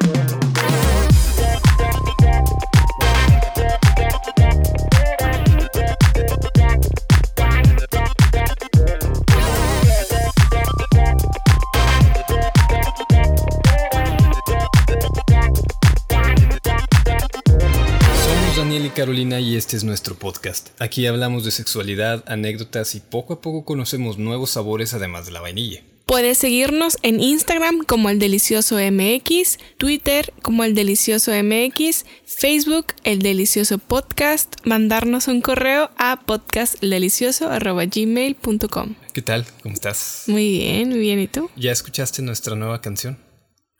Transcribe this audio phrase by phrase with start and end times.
[0.00, 0.31] Yeah.
[18.92, 20.68] Carolina y este es nuestro podcast.
[20.78, 25.40] Aquí hablamos de sexualidad, anécdotas y poco a poco conocemos nuevos sabores además de la
[25.40, 25.82] vainilla.
[26.06, 33.20] Puedes seguirnos en Instagram como el delicioso MX, Twitter como el delicioso MX, Facebook el
[33.20, 38.94] delicioso podcast, mandarnos un correo a podcastdelicioso@gmail.com.
[39.14, 39.46] ¿Qué tal?
[39.62, 40.24] ¿Cómo estás?
[40.26, 41.48] Muy bien, muy bien, ¿y tú?
[41.56, 43.18] ¿Ya escuchaste nuestra nueva canción?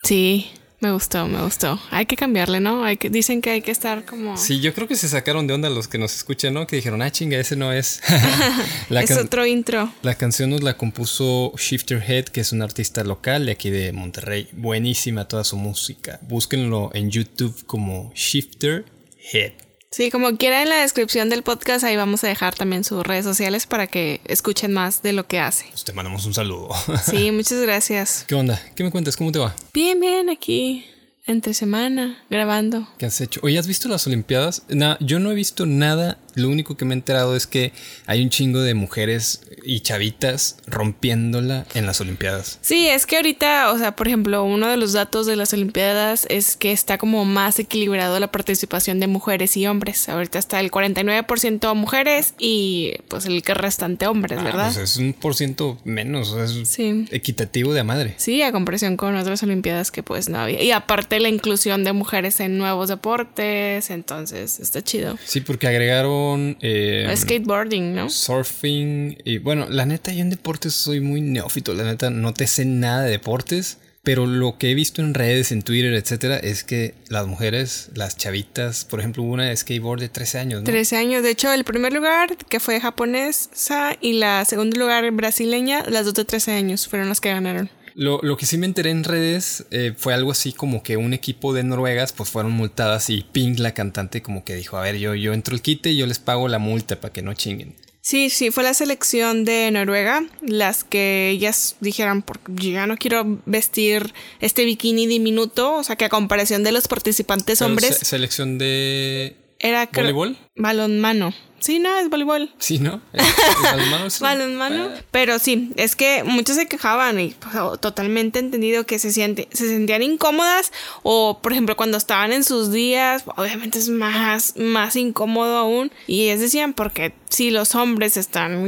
[0.03, 0.47] Sí,
[0.83, 1.81] me gustó, me gustó.
[1.91, 2.85] Hay que cambiarle, ¿no?
[2.85, 5.55] Hay que dicen que hay que estar como Sí, yo creo que se sacaron de
[5.55, 6.67] onda los que nos escuchan, ¿no?
[6.67, 8.03] Que dijeron, ah, chinga, ese no es.
[8.89, 9.93] la, es otro intro.
[10.03, 13.93] la canción nos la compuso Shifter Head, que es un artista local de aquí de
[13.93, 14.48] Monterrey.
[14.53, 16.19] Buenísima toda su música.
[16.23, 18.84] Búsquenlo en YouTube como Shifter
[19.33, 19.53] Head.
[19.93, 23.25] Sí, como quiera en la descripción del podcast ahí vamos a dejar también sus redes
[23.27, 25.67] sociales para que escuchen más de lo que hace.
[25.71, 26.71] Pues te mandamos un saludo.
[27.05, 28.25] Sí, muchas gracias.
[28.27, 28.61] ¿Qué onda?
[28.75, 29.17] ¿Qué me cuentas?
[29.17, 29.55] ¿Cómo te va?
[29.75, 30.87] Bien, bien, aquí
[31.27, 32.89] entre semana grabando.
[32.99, 33.39] ¿Qué has hecho?
[33.45, 34.62] Oye, ¿has visto las Olimpiadas?
[34.69, 36.19] Na- yo no he visto nada.
[36.34, 37.72] Lo único que me he enterado es que
[38.06, 42.58] hay un chingo de mujeres y chavitas rompiéndola en las Olimpiadas.
[42.62, 46.27] Sí, es que ahorita, o sea, por ejemplo, uno de los datos de las Olimpiadas
[46.28, 50.08] es que está como más equilibrado la participación de mujeres y hombres.
[50.08, 54.72] Ahorita está el 49% mujeres y pues el que restante hombres, Ah, ¿verdad?
[54.75, 56.30] pues es un por ciento menos.
[56.33, 57.06] o sea, es Sí.
[57.10, 58.14] equitativo de a madre.
[58.16, 60.62] Sí, a comparación con otras Olimpiadas que pues no había.
[60.62, 65.19] Y aparte la inclusión de mujeres en nuevos deportes, entonces está chido.
[65.25, 66.22] Sí, porque agregaron
[66.61, 68.11] eh, Skateboarding, ¿no?
[68.11, 69.19] surfing.
[69.25, 71.75] Y bueno, la neta, yo en deportes soy muy neófito.
[71.75, 73.78] La neta, no te sé nada de deportes.
[74.05, 78.16] Pero lo que he visto en redes, en Twitter, etcétera, es que las mujeres, las
[78.16, 80.65] chavitas, por ejemplo, hubo una de skateboard de 13 años, ¿no?
[80.65, 81.22] 13 años.
[81.22, 86.15] De hecho, el primer lugar que fue japonesa y la segundo lugar brasileña, las dos
[86.15, 87.71] de 13 años fueron las que ganaron.
[87.94, 91.12] Lo, lo que sí me enteré en redes eh, fue algo así como que un
[91.12, 94.97] equipo de noruegas pues fueron multadas y Pink, la cantante, como que dijo, a ver,
[94.98, 97.75] yo, yo entro el quite y yo les pago la multa para que no chinguen.
[98.00, 102.97] Sí, sí, fue la selección de Noruega las que ellas dijeron, porque yo ya no
[102.97, 107.98] quiero vestir este bikini diminuto, o sea que a comparación de los participantes Pero hombres,
[107.98, 109.36] se- selección de...
[109.60, 110.36] era ¿Voleibol?
[110.56, 111.32] balonmano.
[111.62, 112.50] Sí, no, es voleibol.
[112.59, 113.00] Sí, ¿no?
[113.12, 114.89] ¿El- el balonmano es- Balonmano.
[115.11, 119.69] Pero sí, es que muchos se quejaban y pues, totalmente entendido que se, siente, se
[119.69, 120.72] sentían incómodas
[121.03, 125.91] o, por ejemplo, cuando estaban en sus días, obviamente es más, más incómodo aún.
[126.06, 128.67] Y ellos decían, porque si los hombres están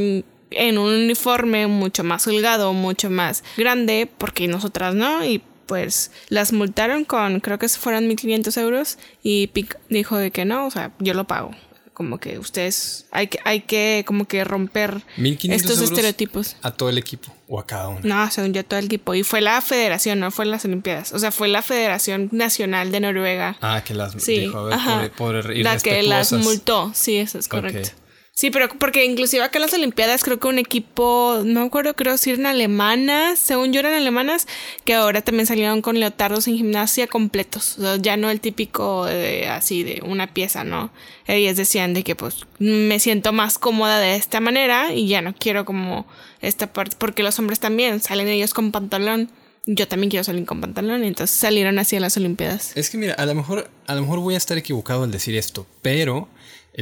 [0.51, 6.53] en un uniforme mucho más holgado, mucho más grande, porque nosotras no, y pues las
[6.53, 10.93] multaron con, creo que fueron 1500 euros y Pic dijo de que no, o sea,
[10.99, 11.53] yo lo pago.
[11.95, 16.57] Como que ustedes, hay que, hay que como que romper 1500 estos estereotipos.
[16.61, 18.01] A todo el equipo o a cada uno.
[18.03, 19.15] No, según yo todo el equipo.
[19.15, 21.13] Y fue la federación, no fue las Olimpiadas.
[21.13, 23.57] O sea, fue la Federación Nacional de Noruega.
[23.61, 26.91] Ah, que las Sí, dijo, a ver, la que las multó.
[26.95, 27.91] Sí, eso es correcto.
[28.37, 31.95] Sí, pero porque inclusive acá en las Olimpiadas creo que un equipo, no me acuerdo,
[31.95, 34.49] creo si eran alemanas, según yo eran alemanas,
[34.85, 37.79] que ahora también salieron con leotardos en gimnasia completos.
[38.01, 40.91] Ya no el típico de, así de una pieza, ¿no?
[41.29, 45.33] Ellas decían de que pues me siento más cómoda de esta manera y ya no
[45.33, 46.05] quiero como
[46.41, 49.31] esta parte, porque los hombres también salen ellos con pantalón.
[49.67, 52.77] Yo también quiero salir con pantalón, entonces salieron así a las Olimpiadas.
[52.77, 55.37] Es que mira, a lo mejor, a lo mejor voy a estar equivocado al decir
[55.37, 56.29] esto, pero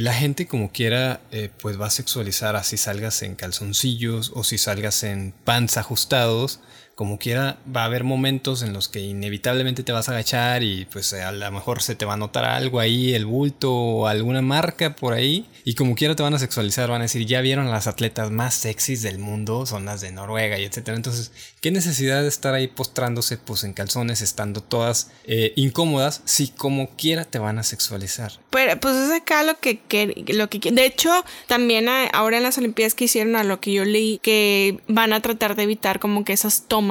[0.01, 4.57] la gente como quiera, eh, pues va a sexualizar así salgas en calzoncillos o si
[4.57, 6.59] salgas en pants ajustados.
[6.95, 10.85] Como quiera, va a haber momentos en los que inevitablemente te vas a agachar y
[10.85, 14.43] pues a lo mejor se te va a notar algo ahí, el bulto o alguna
[14.43, 15.47] marca por ahí.
[15.65, 18.53] Y como quiera te van a sexualizar, van a decir, ya vieron las atletas más
[18.53, 20.95] sexys del mundo, son las de Noruega y etcétera.
[20.95, 21.31] Entonces,
[21.61, 26.91] ¿qué necesidad de estar ahí postrándose pues en calzones, estando todas eh, incómodas, si como
[26.95, 28.33] quiera te van a sexualizar?
[28.51, 29.79] Pero pues es acá lo que,
[30.27, 31.09] lo que de hecho
[31.47, 35.11] también a- ahora en las olimpiadas que hicieron a lo que yo leí que van
[35.11, 36.82] a tratar de evitar como que esas tomas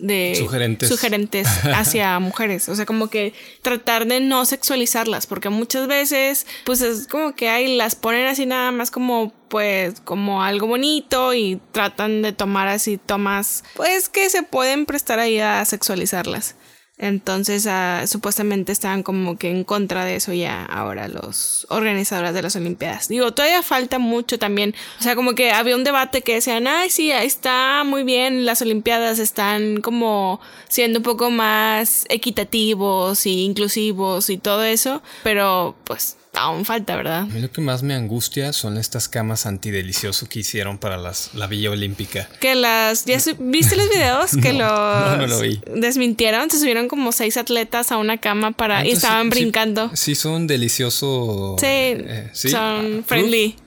[0.00, 0.88] de Sugerentes.
[0.88, 6.80] sugerentes hacia mujeres, o sea, como que tratar de no sexualizarlas porque muchas veces pues
[6.80, 11.60] es como que ahí las ponen así nada más como pues como algo bonito y
[11.72, 16.54] tratan de tomar así tomas pues que se pueden prestar ahí a sexualizarlas.
[16.98, 22.42] Entonces, ah, supuestamente estaban como que en contra de eso ya ahora los organizadores de
[22.42, 23.08] las Olimpiadas.
[23.08, 24.74] Digo, todavía falta mucho también.
[25.00, 28.62] O sea, como que había un debate que decían, ay, sí, está muy bien, las
[28.62, 36.16] Olimpiadas están como siendo un poco más equitativos y inclusivos y todo eso, pero pues
[36.34, 37.20] aún falta, ¿verdad?
[37.20, 41.30] A mí lo que más me angustia son estas camas antidelicioso que hicieron para las,
[41.34, 42.28] la Villa Olímpica.
[42.40, 43.04] Que las...
[43.04, 44.36] ¿Ya viste los videos?
[44.42, 45.60] que no, no, lo vi.
[45.74, 46.50] desmintieron.
[46.50, 48.84] Se subieron como seis atletas a una cama para...
[48.86, 49.90] y estaban brincando.
[49.94, 51.56] Sí, son delicioso...
[51.58, 53.14] Sí, eh, son ah,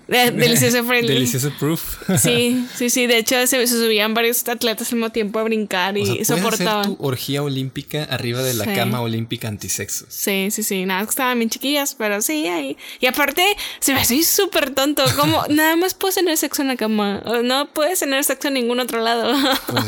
[0.08, 1.14] Delicioso friendly.
[1.14, 1.98] Delicioso proof.
[2.20, 3.08] sí, sí, sí.
[3.08, 6.86] De hecho, se, subían varios atletas al mismo tiempo a brincar y soportaban.
[6.86, 10.06] Hacer tu orgía olímpica arriba de la cama olímpica antisexo.
[10.10, 10.86] Sí, sí, sí.
[10.86, 12.78] Nada, que estaban bien chiquillas, pero sí, ahí.
[13.00, 13.44] Y aparte,
[13.80, 15.04] se me hace súper tonto.
[15.18, 17.24] Como nada más puedes tener sexo en la cama.
[17.44, 19.34] No puedes tener sexo en ningún otro lado.
[19.68, 19.86] pues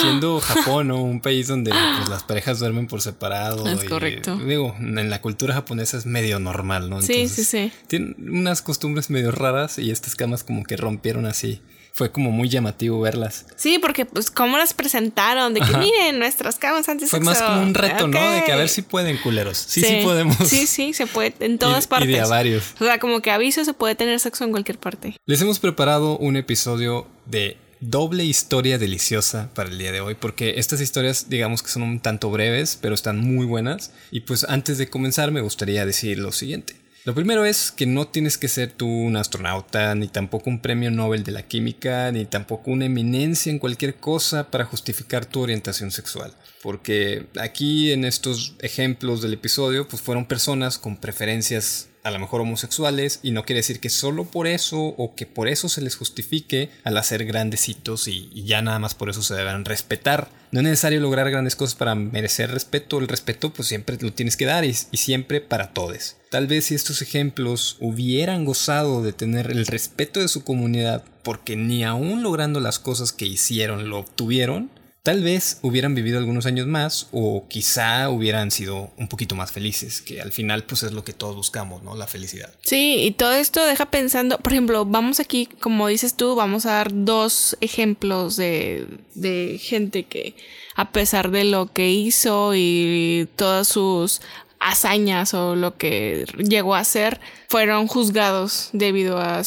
[0.00, 3.66] siendo Japón, o Un país donde pues, las parejas duermen por separado.
[3.68, 4.36] Es correcto.
[4.36, 7.02] Digo, en la cultura japonesa es medio normal, ¿no?
[7.02, 7.72] sí, sí, sí.
[7.86, 11.60] Tienen unas costumbres medio raras y estas camas como que rompieron así.
[11.92, 13.46] Fue como muy llamativo verlas.
[13.56, 17.62] Sí, porque pues cómo las presentaron, de que miren nuestras camas antes Fue más como
[17.62, 18.30] un reto, ¿no?
[18.30, 19.58] De que a ver si pueden culeros.
[19.58, 20.36] Sí, sí, podemos.
[20.48, 22.08] Sí, sí, se puede en todas partes.
[22.08, 22.74] Y de a varios.
[22.80, 25.16] O sea, como que aviso se puede tener sexo en cualquier parte.
[25.26, 30.54] Les hemos preparado un episodio de doble historia deliciosa para el día de hoy, porque
[30.58, 33.92] estas historias digamos que son un tanto breves, pero están muy buenas.
[34.10, 36.79] Y pues antes de comenzar me gustaría decir lo siguiente.
[37.04, 40.90] Lo primero es que no tienes que ser tú un astronauta, ni tampoco un premio
[40.90, 45.90] Nobel de la química, ni tampoco una eminencia en cualquier cosa para justificar tu orientación
[45.90, 46.34] sexual.
[46.62, 52.40] Porque aquí en estos ejemplos del episodio, pues fueron personas con preferencias a lo mejor
[52.40, 55.96] homosexuales y no quiere decir que solo por eso o que por eso se les
[55.96, 60.28] justifique al hacer grandecitos y, y ya nada más por eso se deben respetar.
[60.52, 64.36] No es necesario lograr grandes cosas para merecer respeto, el respeto pues siempre lo tienes
[64.36, 66.16] que dar y, y siempre para todos.
[66.30, 71.56] Tal vez si estos ejemplos hubieran gozado de tener el respeto de su comunidad porque
[71.56, 74.70] ni aún logrando las cosas que hicieron lo obtuvieron,
[75.02, 80.02] Tal vez hubieran vivido algunos años más o quizá hubieran sido un poquito más felices,
[80.02, 81.96] que al final pues es lo que todos buscamos, ¿no?
[81.96, 82.52] La felicidad.
[82.62, 86.72] Sí, y todo esto deja pensando, por ejemplo, vamos aquí, como dices tú, vamos a
[86.72, 90.34] dar dos ejemplos de, de gente que
[90.74, 94.20] a pesar de lo que hizo y todas sus
[94.58, 99.42] hazañas o lo que llegó a hacer, fueron juzgados debido a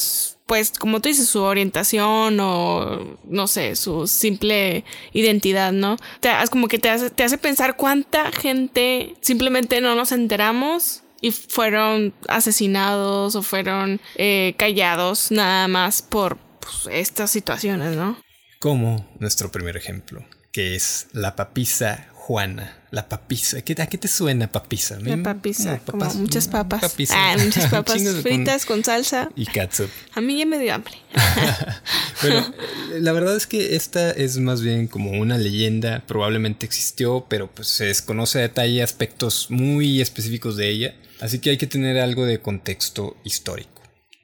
[0.53, 5.97] pues como tú dices, su orientación o no sé, su simple identidad, ¿no?
[6.19, 11.31] Te, como que te hace, te hace pensar cuánta gente simplemente no nos enteramos y
[11.31, 18.21] fueron asesinados o fueron eh, callados nada más por pues, estas situaciones, ¿no?
[18.59, 23.57] Como nuestro primer ejemplo, que es la papisa Juana, la papisa.
[23.57, 24.97] ¿A qué, te suena papisa?
[25.01, 26.95] La papisa, como muchas papas.
[27.09, 29.29] Ah, muchas papas fritas con, salsa.
[29.35, 29.89] Y catsup.
[30.13, 30.93] A mí ya me dio hambre.
[32.21, 32.53] bueno,
[33.01, 36.01] la verdad es que esta es más bien como una leyenda.
[36.07, 40.95] Probablemente existió, pero pues se desconoce a detalle aspectos muy específicos de ella.
[41.19, 43.81] Así que hay que tener algo de contexto histórico.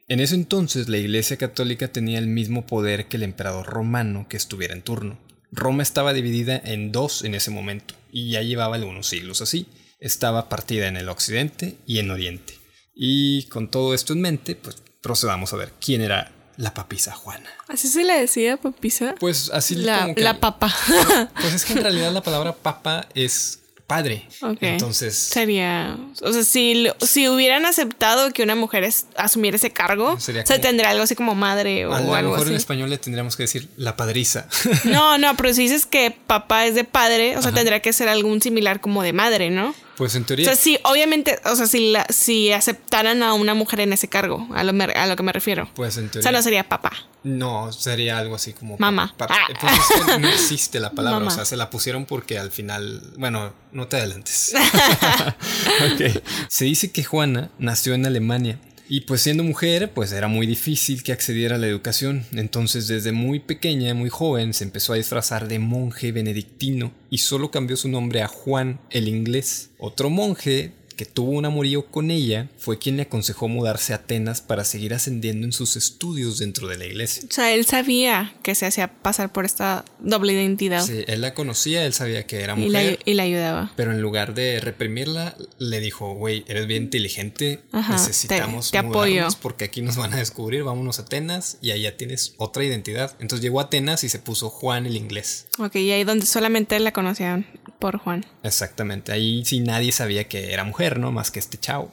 [0.07, 4.37] En ese entonces la Iglesia Católica tenía el mismo poder que el emperador romano que
[4.37, 5.19] estuviera en turno.
[5.51, 9.67] Roma estaba dividida en dos en ese momento, y ya llevaba algunos siglos así.
[9.99, 12.57] Estaba partida en el occidente y en oriente.
[12.95, 17.49] Y con todo esto en mente, pues procedamos a ver quién era la papisa Juana.
[17.69, 19.15] ¿Así se le decía papisa?
[19.19, 20.73] Pues así la, como la papa.
[21.41, 23.58] Pues es que en realidad la palabra papa es
[23.89, 24.27] padre.
[24.61, 25.17] Entonces.
[25.17, 25.97] Sería.
[26.21, 31.03] O sea, si, si hubieran aceptado que una mujer asumiera ese cargo, se tendría algo
[31.03, 32.19] así como madre o, algo así.
[32.19, 34.47] A lo mejor en español le tendríamos que decir la padriza.
[34.85, 38.07] No, no, pero si dices que papá es de padre, o sea, tendría que ser
[38.07, 39.73] algún similar como de madre, ¿no?
[39.99, 40.49] Pues en teoría.
[40.49, 44.07] O sea, sí, obviamente, o sea, si, la, si aceptaran a una mujer en ese
[44.07, 45.69] cargo, a lo, a lo que me refiero.
[45.75, 46.21] Pues en teoría.
[46.21, 46.93] O sea, no sería papá.
[47.23, 48.77] No, sería algo así como.
[48.77, 49.13] Mamá.
[49.17, 49.35] Papá.
[49.61, 49.77] Ah.
[50.05, 53.03] Pues no existe la palabra, o sea, se la pusieron porque al final.
[53.17, 54.53] Bueno, no te adelantes.
[55.93, 56.23] ok.
[56.47, 58.57] Se dice que Juana nació en Alemania
[58.89, 62.25] y pues siendo mujer, pues era muy difícil que accediera a la educación.
[62.33, 67.51] Entonces desde muy pequeña, muy joven, se empezó a disfrazar de monje benedictino y solo
[67.51, 69.69] cambió su nombre a Juan el inglés.
[69.77, 74.41] Otro monje que tuvo un amorío con ella, fue quien le aconsejó mudarse a Atenas
[74.41, 77.23] para seguir ascendiendo en sus estudios dentro de la iglesia.
[77.25, 80.85] O sea, él sabía que se hacía pasar por esta doble identidad.
[80.85, 82.99] Sí, él la conocía, él sabía que era mujer.
[83.05, 83.71] Y la, ayudaba.
[83.77, 89.29] Pero en lugar de reprimirla, le dijo, güey, eres bien inteligente, necesitamos te, apoyo.
[89.41, 93.15] porque aquí nos van a descubrir, vámonos a Atenas y allá tienes otra identidad.
[93.21, 95.47] Entonces llegó a Atenas y se puso Juan el inglés.
[95.59, 97.45] Ok, y ahí donde solamente él la conocían
[97.79, 98.25] por Juan.
[98.43, 101.11] Exactamente, ahí sí nadie sabía que era mujer, ¿no?
[101.11, 101.91] Más que este chavo.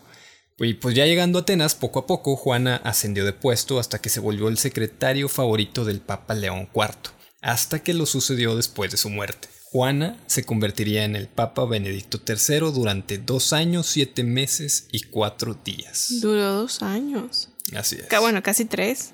[0.59, 4.09] Y pues ya llegando a Atenas, poco a poco Juana ascendió de puesto hasta que
[4.09, 7.13] se volvió el secretario favorito del Papa León IV,
[7.43, 9.49] hasta que lo sucedió después de su muerte.
[9.71, 15.55] Juana se convertiría en el Papa Benedicto III durante dos años, siete meses y cuatro
[15.63, 16.09] días.
[16.23, 17.51] Duró dos años.
[17.75, 18.07] Así es.
[18.07, 19.13] Que bueno, casi tres.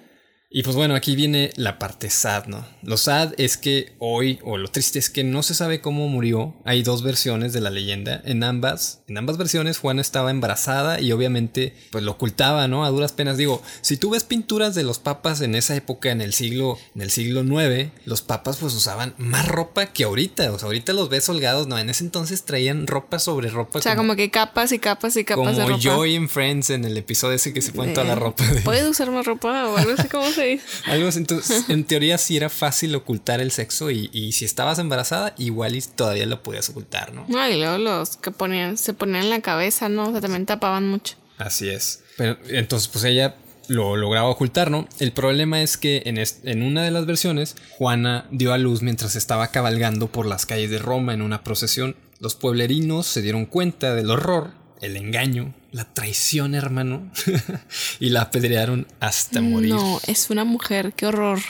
[0.55, 2.67] Y pues bueno, aquí viene la parte sad, ¿no?
[2.83, 6.55] Lo sad es que hoy, o lo triste es que no se sabe cómo murió.
[6.67, 8.21] Hay dos versiones de la leyenda.
[8.27, 12.85] En ambas, en ambas versiones, Juana estaba embarazada y obviamente, pues lo ocultaba, ¿no?
[12.85, 13.39] A duras penas.
[13.39, 17.01] Digo, si tú ves pinturas de los papas en esa época, en el siglo, en
[17.01, 20.53] el siglo IX, los papas pues usaban más ropa que ahorita.
[20.53, 21.79] O sea, ahorita los ves holgados, no.
[21.79, 23.79] En ese entonces traían ropa sobre ropa.
[23.79, 25.81] O sea, como, que capas y capas y capas de ropa.
[25.81, 28.45] Como Joy en Friends en el episodio ese que se pone toda la ropa.
[28.45, 28.61] De...
[28.61, 30.42] ¿Puedes usar más ropa o algo así como se
[30.87, 35.77] algo entonces, en teoría sí era fácil ocultar el sexo y, si estabas embarazada, igual
[35.77, 37.25] y todavía lo podías ocultar, ¿no?
[37.29, 40.09] No, y luego los que ponían, se ponían en la cabeza, ¿no?
[40.09, 41.17] O sea, también tapaban mucho.
[41.39, 42.03] Así es.
[42.17, 43.37] Pero entonces, pues ella
[43.69, 44.89] lo lograba ocultar, ¿no?
[44.99, 49.17] El problema es que en, en, una de las versiones, Juana dio a luz mientras
[49.17, 51.97] estaba cabalgando por las calles de Roma en una procesión.
[52.19, 57.11] Los pueblerinos se dieron cuenta del horror el engaño, la traición, hermano,
[58.01, 59.71] y la apedrearon hasta morir.
[59.71, 61.41] No, es una mujer, qué horror.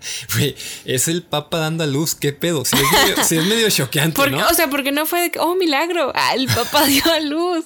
[0.84, 2.64] es el Papa dando a luz, qué pedo.
[2.64, 2.76] Si
[3.36, 4.46] es medio, choqueante, ¿no?
[4.48, 7.64] O sea, porque no fue de que, oh, milagro, ah, el Papa dio a luz.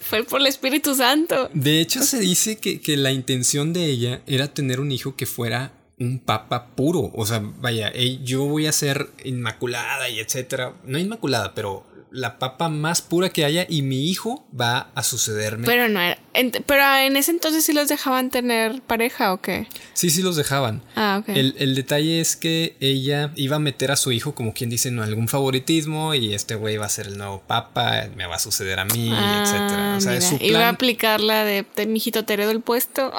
[0.00, 1.50] Fue por el Espíritu Santo.
[1.52, 5.26] De hecho, se dice que, que la intención de ella era tener un hijo que
[5.26, 7.10] fuera un papa puro.
[7.14, 10.74] O sea, vaya, yo voy a ser inmaculada y etcétera.
[10.84, 15.66] No inmaculada, pero la papa más pura que haya y mi hijo va a sucederme.
[15.66, 16.18] Pero no era.
[16.66, 19.66] pero en ese entonces sí los dejaban tener pareja o qué?
[19.94, 20.82] Sí, sí los dejaban.
[20.94, 21.28] Ah, ok.
[21.34, 25.00] El, detalle es que ella iba a meter a su hijo, como quien dice, en
[25.00, 28.78] algún favoritismo y este güey va a ser el nuevo papa, me va a suceder
[28.78, 29.96] a mí, ah, etcétera.
[29.96, 33.12] O sea, su Iba a aplicar la de, de mi hijito te heredo el puesto.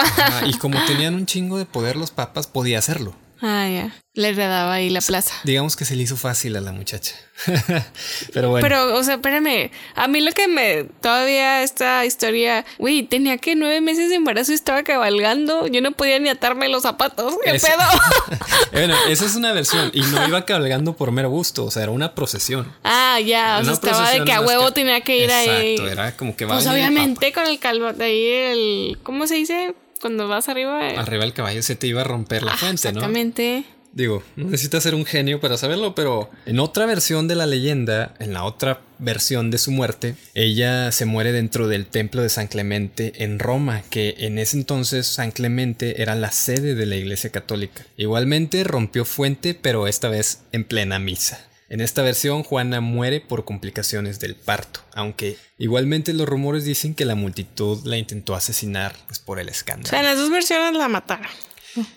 [0.46, 3.16] y como tenían un chingo de poder los papas, podía hacerlo.
[3.46, 3.94] Ah, ya.
[4.14, 5.34] Le heredaba ahí la plaza.
[5.44, 7.14] Digamos que se le hizo fácil a la muchacha.
[8.34, 8.66] Pero bueno.
[8.66, 9.70] Pero, o sea, espérame.
[9.96, 10.86] A mí lo que me.
[11.02, 12.64] Todavía esta historia.
[12.78, 15.68] Güey, tenía que nueve meses de embarazo y estaba cabalgando.
[15.68, 17.36] Yo no podía ni atarme los zapatos.
[17.44, 17.84] ¿Qué pedo?
[18.72, 19.92] bueno, esa es una versión.
[19.94, 21.66] Y no iba cabalgando por mero gusto.
[21.66, 22.72] O sea, era una procesión.
[22.86, 23.58] Ah, ya.
[23.60, 25.74] O sea, estaba de que a huevo tenía que ir ahí.
[25.74, 25.92] Exacto.
[25.92, 29.00] Era como que va Pues obviamente con el calvo de ahí el.
[29.04, 29.76] ¿Cómo se dice?
[30.04, 30.90] Cuando vas arriba.
[30.90, 30.98] Eh.
[30.98, 33.00] Arriba el caballo se te iba a romper la fuente, ¿no?
[33.00, 33.64] Exactamente.
[33.94, 38.16] Digo, no necesitas ser un genio para saberlo, pero en otra versión de la leyenda,
[38.20, 42.48] en la otra versión de su muerte, ella se muere dentro del templo de San
[42.48, 47.30] Clemente en Roma, que en ese entonces San Clemente era la sede de la Iglesia
[47.30, 47.86] Católica.
[47.96, 51.40] Igualmente rompió fuente, pero esta vez en plena misa.
[51.74, 57.04] En esta versión, Juana muere por complicaciones del parto, aunque igualmente los rumores dicen que
[57.04, 59.88] la multitud la intentó asesinar pues, por el escándalo.
[59.88, 61.26] O sea, en las dos versiones la mataron.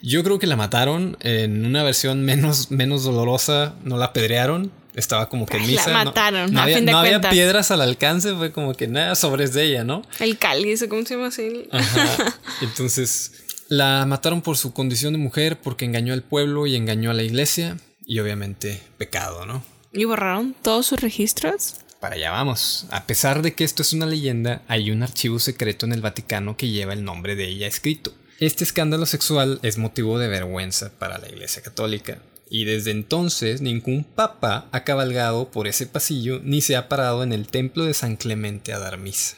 [0.01, 1.19] Yo creo que la mataron.
[1.21, 4.73] En una versión menos, menos dolorosa, no la apedrearon.
[4.95, 5.91] Estaba como que en misa.
[5.91, 6.55] La mataron.
[6.55, 10.01] No, había, no había, piedras al alcance, fue como que nada, sobres de ella, ¿no?
[10.21, 11.69] El cáliz, ¿cómo se llama así?
[12.63, 13.33] Entonces,
[13.69, 17.25] la mataron por su condición de mujer, porque engañó al pueblo y engañó a la
[17.25, 19.63] iglesia y obviamente pecado, ¿no?
[19.93, 21.77] ¿Y borraron todos sus registros?
[22.01, 22.87] Para allá vamos.
[22.91, 26.57] A pesar de que esto es una leyenda, hay un archivo secreto en el Vaticano
[26.57, 28.15] que lleva el nombre de ella escrito.
[28.39, 32.19] Este escándalo sexual es motivo de vergüenza para la Iglesia Católica,
[32.51, 37.33] y desde entonces ningún papa ha cabalgado por ese pasillo ni se ha parado en
[37.33, 39.37] el templo de San Clemente a dar misa.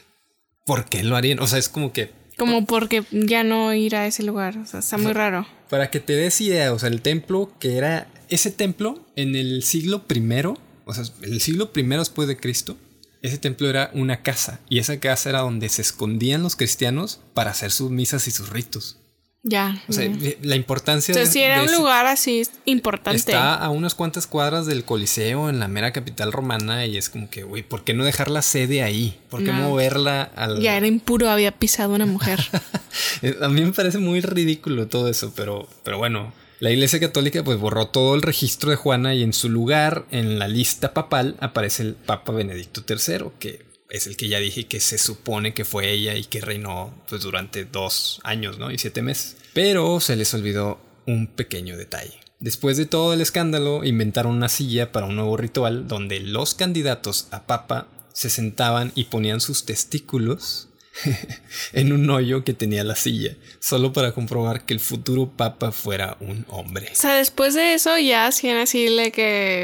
[0.65, 1.39] ¿Por qué lo harían?
[1.39, 2.11] O sea, es como que...
[2.37, 5.47] Como porque ya no ir a ese lugar, o sea, está muy raro.
[5.69, 9.63] Para que te des idea, o sea, el templo que era ese templo en el
[9.63, 12.77] siglo primero, o sea, el siglo primero después de Cristo,
[13.21, 17.51] ese templo era una casa y esa casa era donde se escondían los cristianos para
[17.51, 18.97] hacer sus misas y sus ritos.
[19.41, 19.81] Ya.
[19.87, 21.13] O sea, la importancia.
[21.13, 23.17] O sea, si era un lugar así importante.
[23.17, 27.29] Está a unas cuantas cuadras del Coliseo en la mera capital romana y es como
[27.29, 29.17] que, güey, ¿por qué no dejar la sede ahí?
[29.29, 30.59] ¿Por qué moverla al.
[30.59, 32.41] Ya era impuro, había pisado una mujer.
[33.41, 37.57] a mí me parece muy ridículo todo eso, pero, pero bueno, la Iglesia Católica pues
[37.57, 41.83] borró todo el registro de Juana y en su lugar, en la lista papal, aparece
[41.83, 45.91] el Papa Benedicto III, que es el que ya dije que se supone que fue
[45.91, 48.71] ella y que reinó pues durante dos años, ¿no?
[48.71, 49.37] Y siete meses.
[49.53, 52.19] Pero se les olvidó un pequeño detalle.
[52.39, 57.27] Después de todo el escándalo, inventaron una silla para un nuevo ritual donde los candidatos
[57.31, 60.68] a papa se sentaban y ponían sus testículos
[61.73, 66.17] en un hoyo que tenía la silla, solo para comprobar que el futuro papa fuera
[66.19, 66.89] un hombre.
[66.91, 69.63] O sea, después de eso ya hacían así le que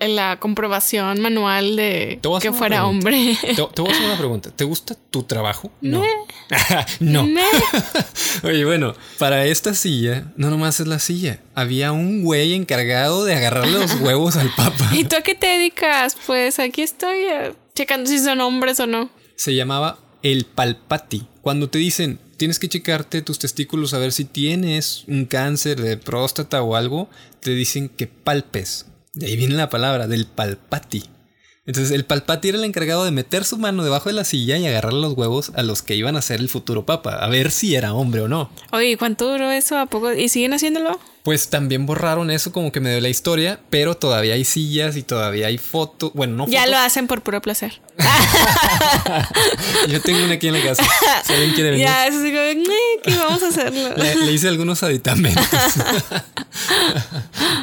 [0.00, 3.36] el- la comprobación manual de que fuera hombre.
[3.40, 4.50] Te, te voy a hacer una pregunta.
[4.50, 5.70] ¿Te gusta tu trabajo?
[5.80, 6.02] No.
[7.00, 7.26] no.
[8.42, 11.40] Oye, bueno, para esta silla, no nomás es la silla.
[11.54, 14.90] Había un güey encargado de agarrarle los huevos al papa.
[14.92, 16.16] ¿Y tú a qué te dedicas?
[16.26, 19.10] Pues aquí estoy eh, checando si son hombres o no.
[19.36, 21.26] Se llamaba el palpati.
[21.42, 25.96] Cuando te dicen, tienes que checarte tus testículos a ver si tienes un cáncer de
[25.96, 27.08] próstata o algo,
[27.40, 28.86] te dicen que palpes.
[29.14, 31.04] De ahí viene la palabra, del palpati.
[31.66, 34.66] Entonces el palpati era el encargado de meter su mano debajo de la silla y
[34.66, 37.74] agarrar los huevos a los que iban a ser el futuro papa, a ver si
[37.74, 38.50] era hombre o no.
[38.72, 39.76] Oye, ¿cuánto duró eso?
[39.76, 40.14] ¿A poco?
[40.14, 40.98] ¿Y siguen haciéndolo?
[41.24, 45.02] Pues también borraron eso como que me dio la historia, pero todavía hay sillas y
[45.02, 46.12] todavía hay fotos.
[46.14, 46.72] Bueno, no Ya fotos.
[46.72, 47.80] lo hacen por puro placer.
[49.88, 50.82] Yo tengo una aquí en la casa.
[51.24, 51.86] Si alguien quiere venir.
[51.86, 52.64] Ya, eso sí, como, "Eh,
[53.04, 53.88] ¿qué vamos a hacerlo?
[53.96, 55.44] Le, le hice algunos aditamentos.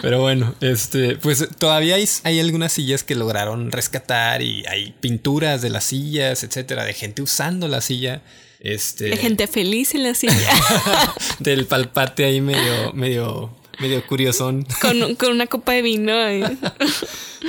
[0.01, 5.61] Pero bueno, este, pues todavía hay, hay algunas sillas que lograron rescatar y hay pinturas
[5.61, 8.21] de las sillas, etcétera, de gente usando la silla.
[8.65, 10.49] Este, De gente feliz en la silla.
[11.39, 14.65] del palpate ahí medio, medio, medio curiosón.
[14.81, 16.13] con, con una copa de vino.
[16.33, 16.41] y-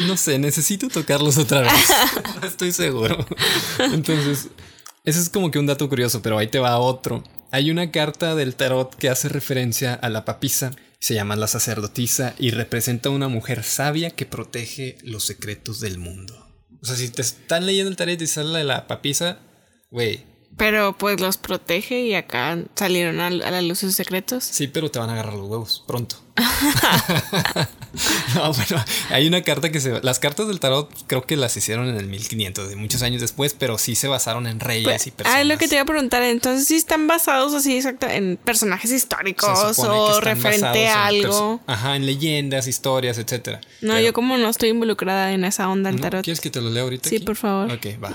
[0.06, 1.73] No sé, necesito tocarlos otra vez.
[2.42, 3.26] No estoy seguro.
[3.78, 4.49] Entonces,
[5.04, 7.25] ese es como que un dato curioso, pero ahí te va otro.
[7.50, 10.73] Hay una carta del tarot que hace referencia a la papisa.
[10.99, 15.96] Se llama la sacerdotisa y representa a una mujer sabia que protege los secretos del
[15.96, 16.46] mundo.
[16.82, 19.38] O sea, si te están leyendo el tarot y sale la papisa,
[19.90, 20.25] güey,
[20.57, 24.43] Pero pues los protege y acá salieron a, a la luz sus secretos.
[24.45, 26.17] Sí, pero te van a agarrar los huevos pronto.
[28.35, 30.01] no, bueno, hay una carta que se...
[30.03, 33.55] Las cartas del tarot creo que las hicieron en el 1500, de muchos años después,
[33.59, 35.37] pero sí se basaron en reyes Pues, y personas.
[35.39, 36.23] ah, es lo que te iba a preguntar.
[36.23, 41.61] Entonces, sí están basados así exacto en personajes históricos o referente a algo.
[41.67, 43.61] Ajá, en leyendas, historias, etcétera.
[43.81, 46.03] No, Pero- yo como no estoy involucrada en esa onda del ¿no?
[46.03, 46.25] tarot.
[46.25, 47.09] ¿Quieres que te lo lea ahorita?
[47.09, 47.25] Sí, aquí?
[47.25, 47.73] por favor.
[47.73, 48.11] Ok, va,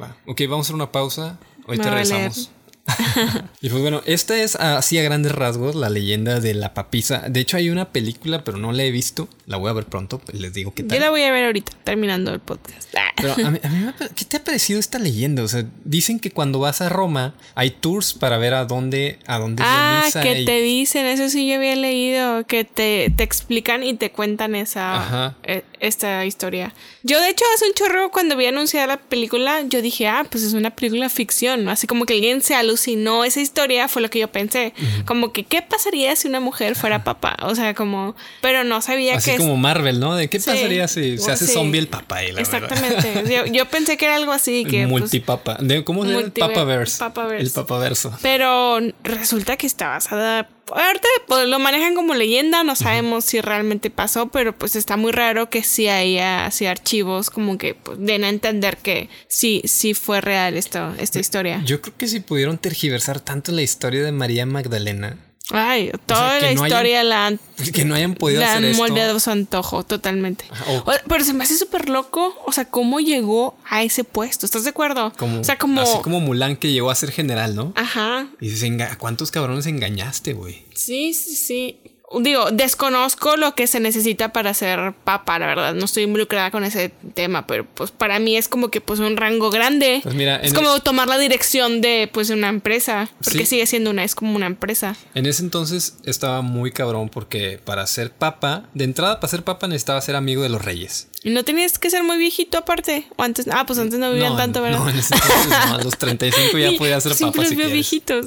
[0.00, 0.16] va.
[0.26, 1.38] Ok, vamos a hacer una pausa.
[1.70, 2.50] Ahorita Me va a regresamos.
[3.60, 7.24] y pues bueno, esta es así a grandes rasgos la leyenda de la papisa.
[7.28, 9.28] De hecho, hay una película, pero no la he visto.
[9.46, 10.20] La voy a ver pronto.
[10.32, 10.98] Les digo qué tal.
[10.98, 12.88] Yo la voy a ver ahorita, terminando el podcast.
[13.20, 15.42] Pero a mí, a mí me ha pa- ¿qué te ha parecido esta leyenda?
[15.42, 19.38] O sea, dicen que cuando vas a Roma hay tours para ver a dónde, a
[19.38, 22.64] dónde es la Ah, misa que y- te dicen, eso sí yo había leído, que
[22.64, 26.74] te, te explican y te cuentan esa eh, esta historia.
[27.02, 30.42] Yo de hecho hace un chorro cuando vi anunciada la película, yo dije, ah, pues
[30.42, 31.70] es una película ficción, ¿no?
[31.70, 34.72] así como que alguien se alucinó esa historia, fue lo que yo pensé,
[35.04, 39.16] como que qué pasaría si una mujer fuera papá, o sea, como, pero no sabía
[39.16, 40.14] Así que como Marvel, ¿no?
[40.16, 40.50] ¿De qué Sí.
[40.50, 41.52] pasaría si se hace Sí.
[41.52, 42.24] zombie el papá?
[42.24, 42.40] Y la.
[42.40, 43.24] Exactamente.
[43.30, 45.56] Yo, yo pensé que era algo así que pues, Multipapa.
[45.60, 46.30] De- ¿Cómo se llama?
[46.38, 46.98] Papaverse.
[46.98, 47.44] Papaverse.
[47.46, 48.16] El papaverso.
[48.22, 50.48] Pero resulta que está basada.
[50.74, 55.12] Ahorita pues, lo manejan como leyenda, no sabemos si realmente pasó, pero pues está muy
[55.12, 59.94] raro que sí haya así archivos como que pues, den a entender que sí, sí
[59.94, 61.62] fue real esta, esta historia.
[61.64, 65.16] Yo creo que si pudieron tergiversar tanto la historia de María Magdalena,
[65.52, 67.40] Ay, toda la no hayan historia la han,
[67.74, 70.44] que no hayan podido la hacer han moldeado su antojo, totalmente.
[70.68, 74.46] o- O- pero se me hace súper loco, o sea, cómo llegó a ese puesto,
[74.46, 75.12] ¿estás de acuerdo?
[75.18, 75.80] Como, o sea, como...
[75.80, 77.72] Así como Mulan que llegó a ser general, ¿no?
[77.76, 80.64] Ajá, Y dices, "Enga- ¿a cuántos cabrones engañaste, güey?
[80.74, 81.80] Sí, sí, sí.
[82.18, 85.74] Digo, desconozco lo que se necesita para ser papa, la verdad.
[85.74, 89.16] No estoy involucrada con ese tema, pero pues para mí es como que pues un
[89.16, 90.00] rango grande.
[90.02, 93.46] Pues mira, es como tomar la dirección de pues una empresa, porque Sí.
[93.46, 94.96] sigue siendo una, es como una empresa.
[95.14, 99.68] En ese entonces estaba muy cabrón porque para ser papa, de entrada para ser papa
[99.68, 101.06] necesitaba ser amigo de los reyes.
[101.22, 103.06] Y no tenías que ser muy viejito aparte.
[103.16, 104.78] O antes, ah, pues antes no vivían tanto, ¿verdad?
[104.78, 107.72] No, en ese entonces no, a los 35 ya podía ser siempre papa los si
[107.72, 108.24] viejitos.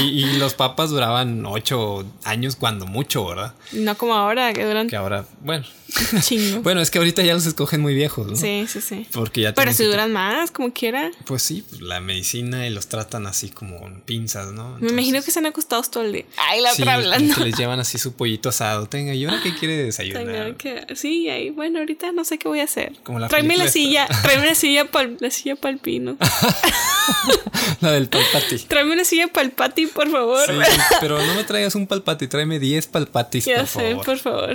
[0.00, 3.52] Y, y los papas duraban 8 años cuando mucho, ¿verdad?
[3.72, 5.64] no como ahora, que duran Que ahora, bueno.
[6.22, 6.62] chingo.
[6.62, 8.36] Bueno, es que ahorita ya los escogen muy viejos, ¿no?
[8.36, 9.06] Sí, sí, sí.
[9.12, 11.10] Porque ya Pero si duran más, como quiera.
[11.26, 14.76] Pues sí, pues la medicina y los tratan así como con pinzas, ¿no?
[14.80, 16.24] Me imagino que se han acostados todo el día.
[16.36, 17.34] Ay, la sí, otra hablando.
[17.34, 18.86] que les llevan así su pollito asado.
[18.86, 20.56] Tenga, ¿y ahora qué quiere desayunar?
[20.56, 22.92] Que- Sí, ahí, bueno, ahorita no sé qué voy a hacer.
[23.04, 26.16] Como la tráeme la silla, tráeme la silla para la silla para el pino.
[27.80, 28.58] La del palpati.
[28.60, 30.46] tráeme una silla para el pati, por favor.
[30.46, 30.52] Sí,
[31.00, 34.04] pero no me traigas un palpati, tráeme 10 palpatis, ya por sé, favor.
[34.04, 34.54] por favor.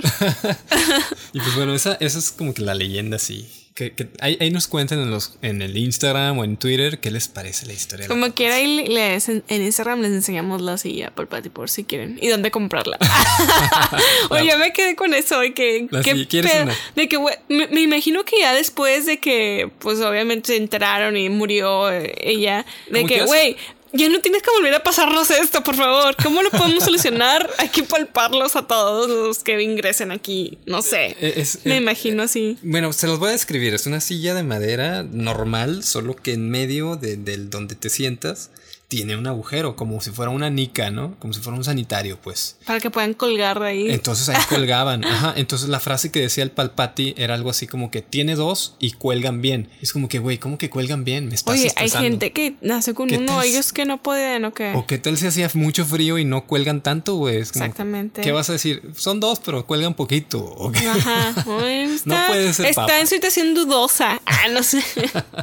[1.32, 4.50] Y pues bueno, esa, esa es como que la leyenda así, Que, que ahí, ahí
[4.50, 8.06] nos cuenten en, los, en el Instagram o en Twitter qué les parece la historia.
[8.06, 8.34] la Como papa.
[8.34, 12.18] quiera, ahí les, en Instagram les enseñamos la silla por Patty por si quieren.
[12.20, 12.98] Y dónde comprarla.
[14.30, 15.38] Oye, me quedé con eso.
[15.40, 16.62] De que, La qué silla, ¿quieres pedo?
[16.64, 16.76] una?
[16.96, 21.28] De que, me, me imagino que ya después de que, pues obviamente se enteraron y
[21.28, 23.56] murió eh, ella, de que, que güey,
[23.92, 26.14] ya no tienes que volver a pasarnos esto, por favor.
[26.22, 27.48] ¿Cómo lo podemos solucionar?
[27.58, 30.58] Hay que palparlos a todos los que ingresen aquí.
[30.66, 31.16] No sé.
[31.20, 32.58] Eh, es- me eh, imagino así.
[32.62, 33.74] Bueno, se los voy a describir.
[33.74, 38.50] Es una silla de madera normal, solo que en medio de, del donde te sientas
[38.90, 41.14] tiene un agujero, como si fuera una nica, ¿no?
[41.20, 42.56] Como si fuera un sanitario, pues.
[42.66, 43.90] Para que puedan colgar de ahí.
[43.90, 45.04] Entonces ahí colgaban.
[45.04, 45.32] Ajá.
[45.36, 48.90] Entonces la frase que decía el Palpati era algo así como que tiene dos y
[48.90, 49.68] cuelgan bien.
[49.80, 51.28] Es como que, güey, ¿cómo que cuelgan bien?
[51.28, 54.44] Me estás Oye, hay gente que nace con ¿Qué uno, tal ellos que no pueden
[54.44, 54.72] o qué.
[54.74, 57.36] O qué tal si hacía mucho frío y no cuelgan tanto, güey.
[57.36, 58.22] Exactamente.
[58.22, 58.82] ¿Qué vas a decir?
[58.96, 60.40] Son dos, pero cuelgan poquito.
[60.42, 60.88] ¿o qué?
[60.88, 61.44] Ajá.
[61.46, 62.98] Oye, está, puede ser Está papa.
[62.98, 64.20] en situación dudosa.
[64.26, 64.82] Ah, no sé.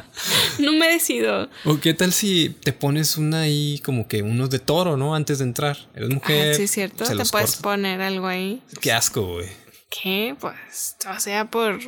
[0.58, 1.48] no me decido.
[1.64, 5.14] ¿O qué tal si te pones una ahí como que unos de toro, ¿no?
[5.14, 5.76] Antes de entrar.
[5.94, 6.52] Eres mujer.
[6.52, 7.04] Ah, sí, cierto.
[7.04, 8.62] se Te los puedes poner algo ahí.
[8.80, 9.48] Qué asco, güey.
[9.90, 10.36] ¿Qué?
[10.38, 11.78] Pues, o sea, por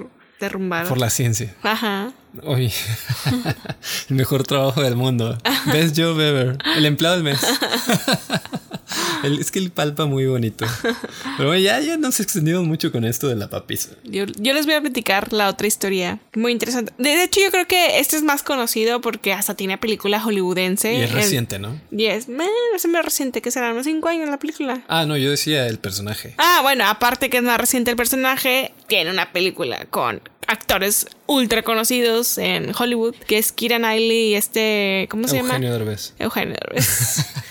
[0.40, 0.88] derrumbar.
[0.88, 1.54] Por la ciencia.
[1.62, 2.12] Ajá.
[2.44, 2.72] Oye,
[4.08, 5.38] el mejor trabajo del mundo.
[5.66, 6.58] Best job ever.
[6.76, 7.40] El empleado del mes.
[9.24, 10.66] El- es que el palpa muy bonito.
[11.36, 13.90] Pero bueno, ya, ya nos extendimos mucho con esto de la papiza.
[14.04, 16.18] Yo, yo les voy a platicar la otra historia.
[16.34, 16.92] Muy interesante.
[16.98, 20.94] De, hecho, yo creo que este es más conocido porque hasta tiene película hollywoodense.
[20.94, 21.80] Y es El- reciente, ¿no?
[21.90, 24.82] Y es, meh, es más reciente, que será unos 5 años la película.
[24.88, 26.34] Ah, no, yo decía el personaje.
[26.38, 31.62] Ah, bueno, aparte que es más reciente el personaje, tiene una película con actores ultra
[31.62, 35.50] conocidos en Hollywood, que es Kira Knightley y este, ¿cómo se llama?
[35.54, 36.14] Eugenio Derbez.
[36.18, 37.26] Eugenio Derbez.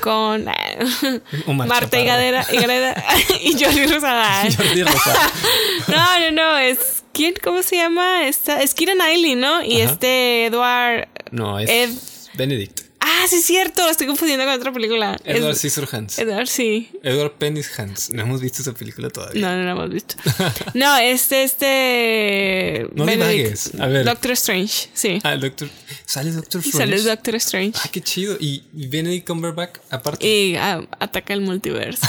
[0.00, 2.00] con eh, Marta.
[2.00, 3.04] Higadera, Higadera
[3.42, 4.42] y Jordi Rosada.
[4.56, 5.18] Jordi Rosado.
[5.88, 7.34] no, no, no, es ¿quién?
[7.42, 8.26] ¿Cómo se llama?
[8.26, 9.62] Esta, es Kira Knightley, ¿no?
[9.64, 9.92] Y Ajá.
[9.92, 11.98] este Edward No, es Ed-
[12.34, 12.81] Benedict.
[13.22, 15.16] Ah, sí es cierto, estoy confundiendo con otra película.
[15.24, 16.18] Edward Scissorhands.
[16.18, 16.90] Edward, sí.
[17.04, 18.10] Edward Pennyhans.
[18.10, 19.40] No hemos visto esa película todavía.
[19.40, 20.16] No, no lo hemos visto.
[20.74, 22.88] No, este, este.
[22.94, 23.72] No divagues.
[23.78, 24.04] A ver.
[24.04, 25.20] Doctor Strange, sí.
[25.22, 25.68] Ah, Doctor.
[26.04, 26.78] Sale Doctor Strange.
[26.96, 27.78] sale Doctor Strange.
[27.80, 28.36] Ah, qué chido.
[28.40, 30.26] Y y Benedict Cumberbatch, aparte.
[30.26, 32.04] Y ah, ataca el multiverso.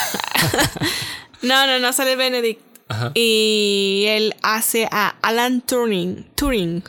[1.44, 2.62] no, no, no sale Benedict.
[2.88, 3.12] Ajá.
[3.14, 6.26] Y él hace a Alan Turing.
[6.36, 6.84] Turing.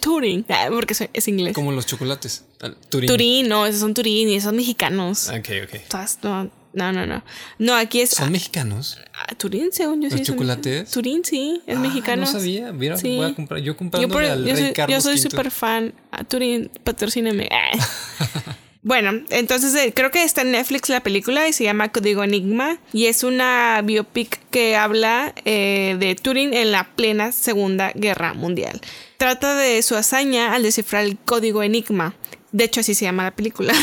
[0.00, 0.44] Turing.
[0.48, 1.54] Ah, Porque es- inglés.
[1.54, 2.44] Como los chocolates.
[2.60, 3.08] Ah, Turín.
[3.08, 5.28] Turín, no, esos son Turín y esos son mexicanos.
[5.28, 5.80] Ok, ok.
[5.88, 7.24] Todas- No, no, no, no.
[7.58, 8.10] No, aquí es.
[8.10, 8.98] ¿Son mexicanos?
[9.14, 10.24] ah, Turín, según yo ¿Los sí.
[10.24, 10.90] son- chocolates?
[10.90, 12.22] Turín, sí, es Ah, mexicano.
[12.22, 12.72] No sabía.
[12.72, 13.16] Mira, Sí.
[13.16, 13.60] voy a comprar.
[13.60, 15.92] Yo por- al yo rey soy, Carlos yo soy súper fan.
[16.28, 17.48] Turín, patrocíneme.
[17.50, 17.70] Ah.
[18.82, 22.78] bueno, entonces eh, creo que está en Netflix la película y se llama Código Enigma.
[22.92, 28.80] Y es una biopic que habla eh, de Turing en la plena Segunda Guerra Mundial.
[29.18, 32.14] Trata de su hazaña al descifrar el código Enigma.
[32.52, 33.74] De hecho, así se llama la película.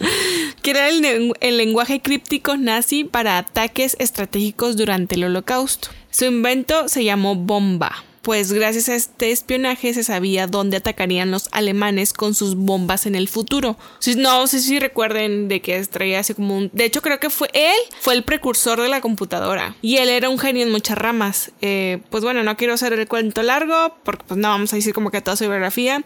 [0.62, 5.88] que era el, len- el lenguaje críptico nazi para ataques estratégicos durante el holocausto.
[6.10, 8.04] Su invento se llamó bomba.
[8.24, 13.14] Pues gracias a este espionaje se sabía dónde atacarían los alemanes con sus bombas en
[13.14, 13.76] el futuro.
[13.98, 16.70] Si- No sé si recuerden de que traía así como un...
[16.72, 19.76] De hecho creo que fue él, fue el precursor de la computadora.
[19.82, 21.52] Y él era un genio en muchas ramas.
[21.60, 24.94] Eh, pues bueno, no quiero hacer el cuento largo porque pues no vamos a decir
[24.94, 26.02] como que toda su biografía.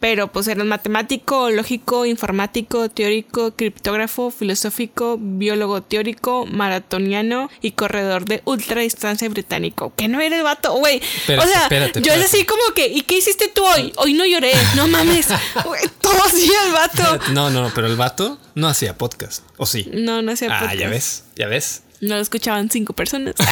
[0.00, 8.24] Pero pues era un matemático, lógico, informático, teórico, criptógrafo, filosófico, biólogo teórico, maratoniano y corredor
[8.24, 9.92] de ultradistancia británico.
[9.96, 11.02] Que no era el vato, güey.
[11.26, 13.92] O sea, espérate, yo es así como que, ¿y qué hiciste tú hoy?
[13.96, 15.28] Hoy no lloré, no mames.
[15.64, 17.18] Güey, todo así el vato.
[17.32, 19.42] No, no, no, pero el vato no hacía podcast.
[19.58, 19.86] ¿O sí?
[19.92, 20.80] No, no hacía Ah, podcast.
[20.80, 21.82] ya ves, ya ves.
[22.00, 23.34] No lo escuchaban cinco personas.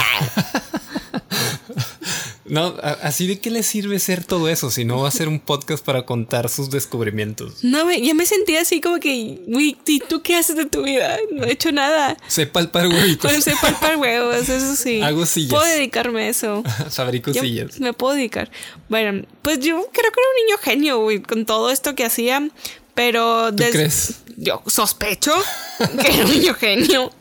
[2.51, 5.41] No, así de qué le sirve ser todo eso si no va a ser un
[5.41, 7.63] podcast para contar sus descubrimientos.
[7.65, 11.19] No, ya me sentía así como que, güey, ¿y tú qué haces de tu vida?
[11.33, 12.17] No he hecho nada.
[12.29, 13.31] Sé palpar huevitos.
[13.31, 15.01] Pues sé palpar huevos, eso sí.
[15.03, 15.51] Hago sillas.
[15.51, 16.63] Puedo dedicarme a eso.
[16.91, 17.81] Fabrico Yo sillas.
[17.81, 18.51] me puedo dedicar.
[18.89, 22.49] Bueno, pues yo creo que era un niño genio, güey, con todo esto que hacía.
[22.99, 24.23] Pero ¿Tú crees?
[24.37, 25.33] yo sospecho
[26.03, 27.13] que era un niño genio.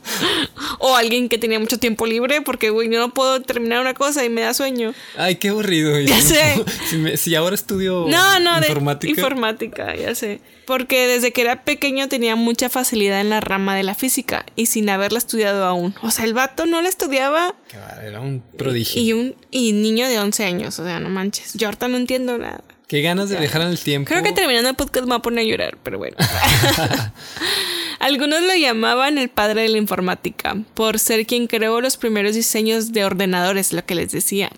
[0.80, 4.26] O alguien que tenía mucho tiempo libre, porque, güey, yo no puedo terminar una cosa
[4.26, 4.94] y me da sueño.
[5.18, 6.00] Ay, qué aburrido.
[6.02, 6.63] Ya sé.
[6.90, 9.13] Si, me- si ahora estudio No, no, informática.
[9.13, 10.42] de informática, ya sé.
[10.66, 14.66] Porque desde que era pequeño tenía mucha facilidad en la rama de la física y
[14.66, 15.94] sin haberla estudiado aún.
[16.02, 19.00] O sea, el vato no la estudiaba Qué va, Era un prodigio.
[19.02, 21.54] y un y niño de 11 años, o sea, no manches.
[21.54, 22.63] Yo ahorita no entiendo nada.
[22.88, 24.08] Qué ganas de viajar en el tiempo.
[24.10, 26.15] Creo que terminando el podcast me voy a poner a llorar, pero bueno.
[28.00, 32.91] Algunos lo llamaban el padre de la informática, por ser quien creó los primeros diseños
[32.93, 34.52] de ordenadores, lo que les decía.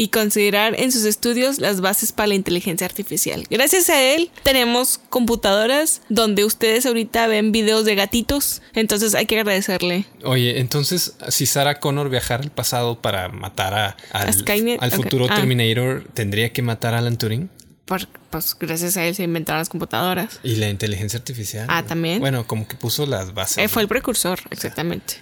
[0.00, 3.44] y considerar en sus estudios las bases para la inteligencia artificial.
[3.50, 9.40] Gracias a él tenemos computadoras donde ustedes ahorita ven videos de gatitos, entonces hay que
[9.40, 10.04] agradecerle.
[10.22, 15.26] Oye, entonces si Sarah Connor viajara al pasado para matar a, al, A al futuro
[15.28, 15.34] Ah.
[15.34, 17.50] Terminator, ¿tendría que matar a Alan Turing?
[17.88, 20.38] Por- pues gracias a él se inventaron las computadoras.
[20.44, 21.66] Y la inteligencia artificial.
[21.68, 22.20] Ah, también.
[22.20, 23.58] Bueno, como que puso las bases.
[23.58, 25.14] Eh, fue el precursor, exactamente.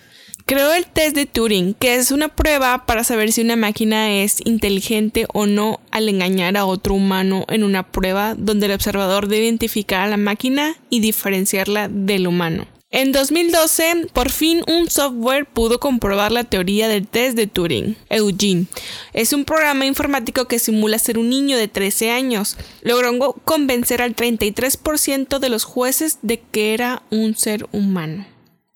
[0.44, 4.36] Creó el test de Turing, que es una prueba para saber si una máquina es
[4.44, 9.44] inteligente o no al engañar a otro humano en una prueba donde el observador debe
[9.46, 12.66] identificar a la máquina y diferenciarla del humano.
[12.90, 17.96] En 2012, por fin un software pudo comprobar la teoría del test de Turing.
[18.10, 18.66] Eugene
[19.12, 22.56] es un programa informático que simula ser un niño de 13 años.
[22.82, 28.24] Logró convencer al 33% de los jueces de que era un ser humano.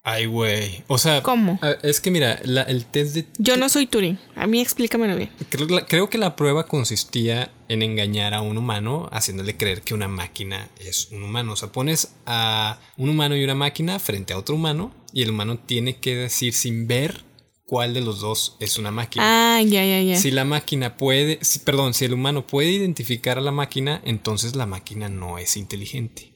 [0.02, 0.82] Ay, güey.
[0.88, 1.58] O sea, ¿Cómo?
[1.62, 3.26] ah, Es que mira, la- el test de.
[3.38, 4.18] Yo no soy Turing.
[4.34, 5.30] A mí explícamelo bien.
[5.50, 9.94] Creo, la- creo que la prueba consistía en engañar a un humano haciéndole creer que
[9.94, 11.52] una máquina es un humano.
[11.52, 15.30] O sea, pones a un humano y una máquina frente a otro humano y el
[15.30, 17.24] humano tiene que decir sin ver
[17.66, 19.24] cuál de los dos es una máquina.
[19.56, 20.16] Ah, ya, ya, ya.
[20.16, 24.56] Si la máquina puede, si- perdón, si el humano puede identificar a la máquina, entonces
[24.56, 26.32] la máquina no es inteligente.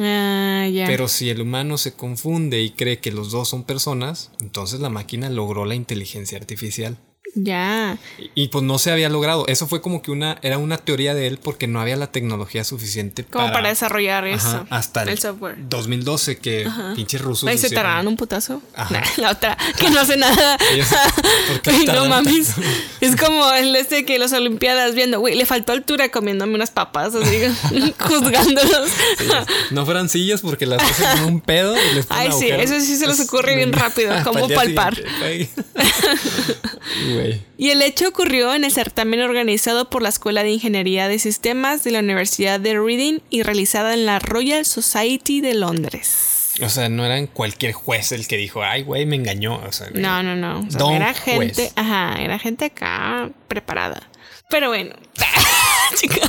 [0.00, 0.86] Ah, ya.
[0.86, 4.88] Pero si el humano se confunde y cree que los dos son personas, entonces la
[4.88, 6.98] máquina logró la inteligencia artificial.
[7.34, 7.96] Ya.
[8.18, 9.46] Y, y, pues no se había logrado.
[9.48, 12.62] Eso fue como que una, era una teoría de él porque no había la tecnología
[12.62, 14.66] suficiente Como para, desarrollar Ajá, eso.
[14.68, 15.56] hasta el, el software.
[15.58, 18.60] 2012 que pinches rusos Ahí se tardaron un putazo.
[18.74, 19.02] Ajá.
[19.16, 20.58] La otra, que no hace nada.
[20.72, 20.88] Ellos,
[21.48, 22.52] ¿por qué Ay, no mames.
[23.00, 27.14] Es como el este que las Olimpiadas viendo, güey, le faltó altura comiéndome unas papas,
[27.14, 27.38] así,
[27.98, 28.90] juzgándolos.
[29.18, 29.24] Sí,
[29.70, 32.96] no fueran sillas porque las hacen en un pedo y les Ay, sí, eso sí
[32.96, 34.94] se les Es- ocurre bien rápido, día palpar.
[37.58, 41.84] Y el hecho ocurrió en el certamen organizado por la Escuela de Ingeniería de Sistemas
[41.84, 46.50] de la Universidad de Reading y realizada en la Royal Society de Londres.
[46.62, 49.56] O sea, no eran cualquier juez el que dijo, ay, güey, me engañó.
[49.66, 50.60] O sea, No, no, no.
[50.60, 51.56] O sea, Don era juez.
[51.56, 54.10] gente, ajá, era gente acá preparada.
[54.50, 54.94] Pero bueno,
[55.96, 56.20] chica.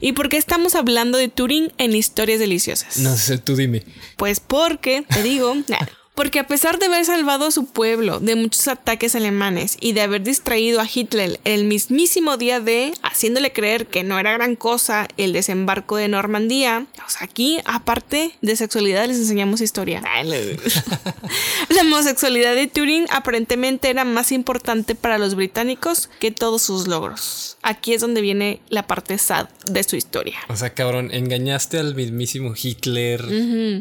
[0.00, 2.96] ¿Y por qué estamos hablando de Turing en historias deliciosas?
[2.98, 3.82] no sé, tú dime.
[4.16, 5.54] Pues porque, te digo,
[6.20, 10.02] porque a pesar de haber salvado a su pueblo de muchos ataques alemanes y de
[10.02, 15.08] haber distraído a Hitler el mismísimo día de, haciéndole creer que no era gran cosa
[15.16, 20.02] el desembarco de Normandía, o sea, aquí, aparte de sexualidad, les enseñamos historia.
[21.70, 27.56] La homosexualidad de Turing aparentemente era más importante para los británicos que todos sus logros.
[27.62, 30.36] Aquí es donde viene la parte sad de su historia.
[30.50, 33.24] O sea, cabrón, engañaste al mismísimo Hitler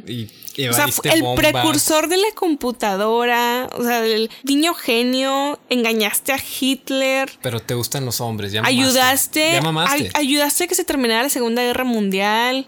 [0.08, 0.30] y
[0.68, 7.32] O sea, el precursor de la computadora, o sea, el niño genio, engañaste a Hitler,
[7.42, 8.82] Pero te gustan los hombres, ya mamaste.
[8.82, 9.96] ayudaste, Ya mamaste.
[9.96, 12.68] ay- ayudaste a que se terminara la Segunda Guerra Mundial.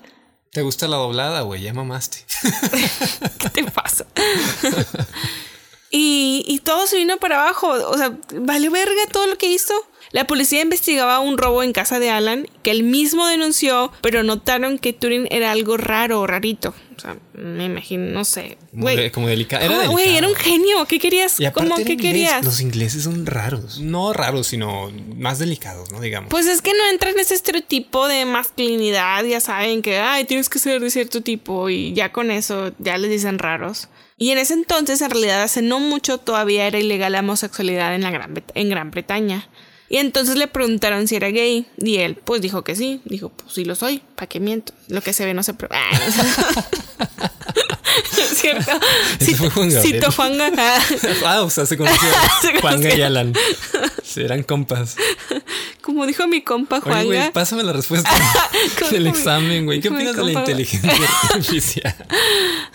[0.51, 2.25] Te gusta la doblada, güey, ya mamaste.
[3.39, 4.05] ¿Qué te pasa?
[5.89, 9.73] y, y todo se vino para abajo, o sea, vale verga todo lo que hizo.
[10.11, 14.77] La policía investigaba un robo en casa de Alan que él mismo denunció, pero notaron
[14.77, 16.73] que Turing era algo raro o rarito.
[17.01, 18.59] O sea, me imagino, no sé.
[18.69, 19.63] Como, Güey, de- como delicado.
[19.63, 19.91] Era delicado.
[19.93, 20.85] Güey, era un genio.
[20.85, 21.39] ¿Qué querías?
[21.39, 22.11] Y aparte ¿Cómo era qué inglés.
[22.11, 22.45] querías?
[22.45, 23.79] Los ingleses son raros.
[23.79, 25.99] No raros, sino más delicados, ¿no?
[25.99, 26.29] Digamos.
[26.29, 29.23] Pues es que no entra en ese estereotipo de masculinidad.
[29.23, 32.97] Ya saben que, ay, tienes que ser de cierto tipo y ya con eso ya
[32.99, 33.89] les dicen raros.
[34.17, 38.01] Y en ese entonces, en realidad, hace no mucho todavía era ilegal la homosexualidad en,
[38.03, 39.49] la Gran, en Gran Bretaña.
[39.91, 41.67] Y entonces le preguntaron si era gay.
[41.77, 43.01] Y él, pues dijo que sí.
[43.03, 44.01] Dijo, pues sí lo soy.
[44.15, 44.73] ¿Para qué miento?
[44.87, 45.75] Lo que se ve no se prueba.
[45.77, 45.99] Ah,
[48.33, 48.71] cierto.
[49.35, 49.69] Fue Juan.
[49.69, 50.37] Cito Juan
[51.25, 52.17] ah, o sea, se conocieron.
[52.61, 53.33] Juan y Alan.
[54.01, 54.95] Sí, eran compas.
[55.81, 58.09] Como dijo mi compa Oye, Juan güey, pásame la respuesta
[58.79, 59.81] ¿Cómo del examen, güey.
[59.81, 61.95] ¿Qué opinas de la inteligencia artificial?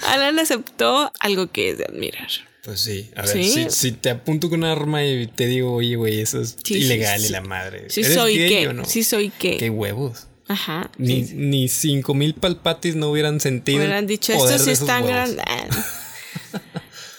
[0.06, 2.28] Alan aceptó algo que es de admirar.
[2.66, 3.44] Pues sí, a ver, Sí.
[3.44, 6.74] si, si te apunto con un arma y te digo, oye, güey, eso es Sí,
[6.78, 7.26] ilegal sí.
[7.26, 7.84] y la madre.
[7.88, 8.84] Sí ¿Eres soy gay que, o no?
[8.84, 9.56] sí soy que.
[9.56, 10.26] Qué huevos.
[10.48, 10.90] Ajá.
[10.98, 13.78] Ni, ni cinco mil palpatis no hubieran sentido.
[13.78, 15.34] Hubieran dicho, poder esto sí de es esos tan huevos".
[15.36, 15.42] grande.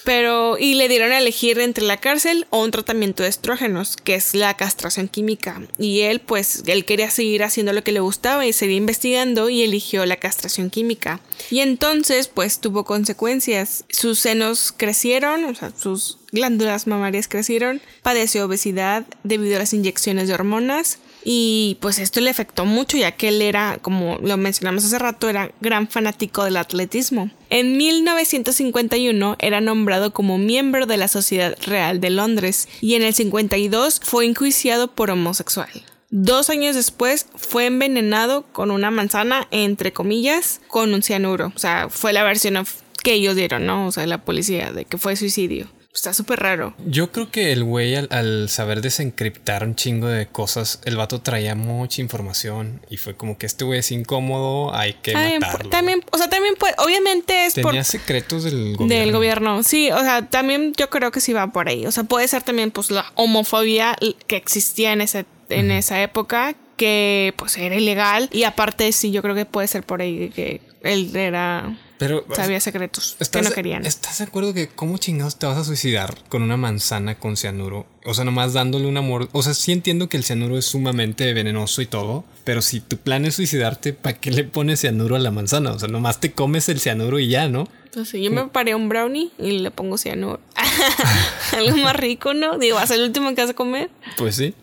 [0.07, 4.15] Pero, y le dieron a elegir entre la cárcel o un tratamiento de estrógenos, que
[4.15, 5.61] es la castración química.
[5.77, 9.63] Y él, pues, él quería seguir haciendo lo que le gustaba y seguir investigando y
[9.63, 11.19] eligió la castración química.
[11.51, 13.83] Y entonces, pues, tuvo consecuencias.
[13.89, 20.29] Sus senos crecieron, o sea, sus glándulas mamarias crecieron, padeció obesidad debido a las inyecciones
[20.29, 20.99] de hormonas.
[21.25, 25.27] Y pues esto le afectó mucho ya que él era, como lo mencionamos hace rato,
[25.27, 27.29] era gran fanático del atletismo.
[27.49, 33.13] En 1951 era nombrado como miembro de la Sociedad Real de Londres y en el
[33.13, 35.69] 52 fue enjuiciado por homosexual.
[36.09, 41.51] Dos años después fue envenenado con una manzana, entre comillas, con un cianuro.
[41.55, 42.65] O sea, fue la versión
[43.03, 43.87] que ellos dieron, ¿no?
[43.87, 45.67] O sea, la policía, de que fue suicidio.
[45.97, 46.75] Está súper raro.
[46.85, 51.55] Yo creo que el güey, al, saber desencriptar un chingo de cosas, el vato traía
[51.55, 55.71] mucha información y fue como que este güey es incómodo, hay que matarlo.
[55.71, 58.87] También, o sea, también puede, obviamente es Tenía secretos del gobierno.
[58.95, 61.87] Del gobierno, sí, o sea, también yo creo que sí va por ahí.
[61.87, 66.53] O sea, puede ser también, pues, la homofobia que existía en ese en esa época
[66.75, 70.59] que pues era ilegal y aparte sí yo creo que puede ser por ahí que
[70.83, 73.85] él era pero sabía secretos que no querían.
[73.85, 77.87] ¿Estás de acuerdo que cómo chingados te vas a suicidar con una manzana con cianuro?
[78.05, 79.29] O sea, nomás dándole un amor.
[79.31, 82.97] O sea, sí entiendo que el cianuro es sumamente venenoso y todo, pero si tu
[82.97, 85.71] plan es suicidarte, ¿para qué le pones cianuro a la manzana?
[85.71, 87.67] O sea, nomás te comes el cianuro y ya, ¿no?
[87.93, 90.39] Pues sí, yo me paré un brownie y le pongo cianuro.
[91.57, 92.57] Algo más rico, ¿no?
[92.59, 93.89] Digo, ¿hasta el último que vas a comer?
[94.17, 94.53] Pues sí.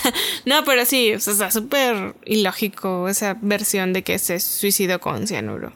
[0.44, 5.26] no, pero sí, o sea, está súper ilógico esa versión de que se suicidó con
[5.26, 5.72] cianuro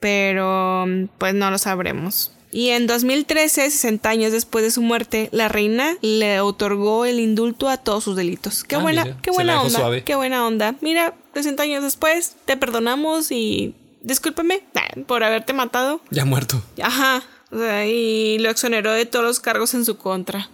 [0.00, 0.86] pero
[1.18, 2.32] pues no lo sabremos.
[2.50, 7.68] Y en 2013, 60 años después de su muerte, la reina le otorgó el indulto
[7.68, 8.64] a todos sus delitos.
[8.64, 10.02] Qué ah, buena, qué buena onda.
[10.02, 10.74] Qué buena onda.
[10.80, 14.62] Mira, 60 años después, te perdonamos y discúlpeme
[15.06, 16.00] por haberte matado.
[16.10, 16.62] Ya muerto.
[16.82, 17.22] Ajá.
[17.86, 20.48] y lo exoneró de todos los cargos en su contra.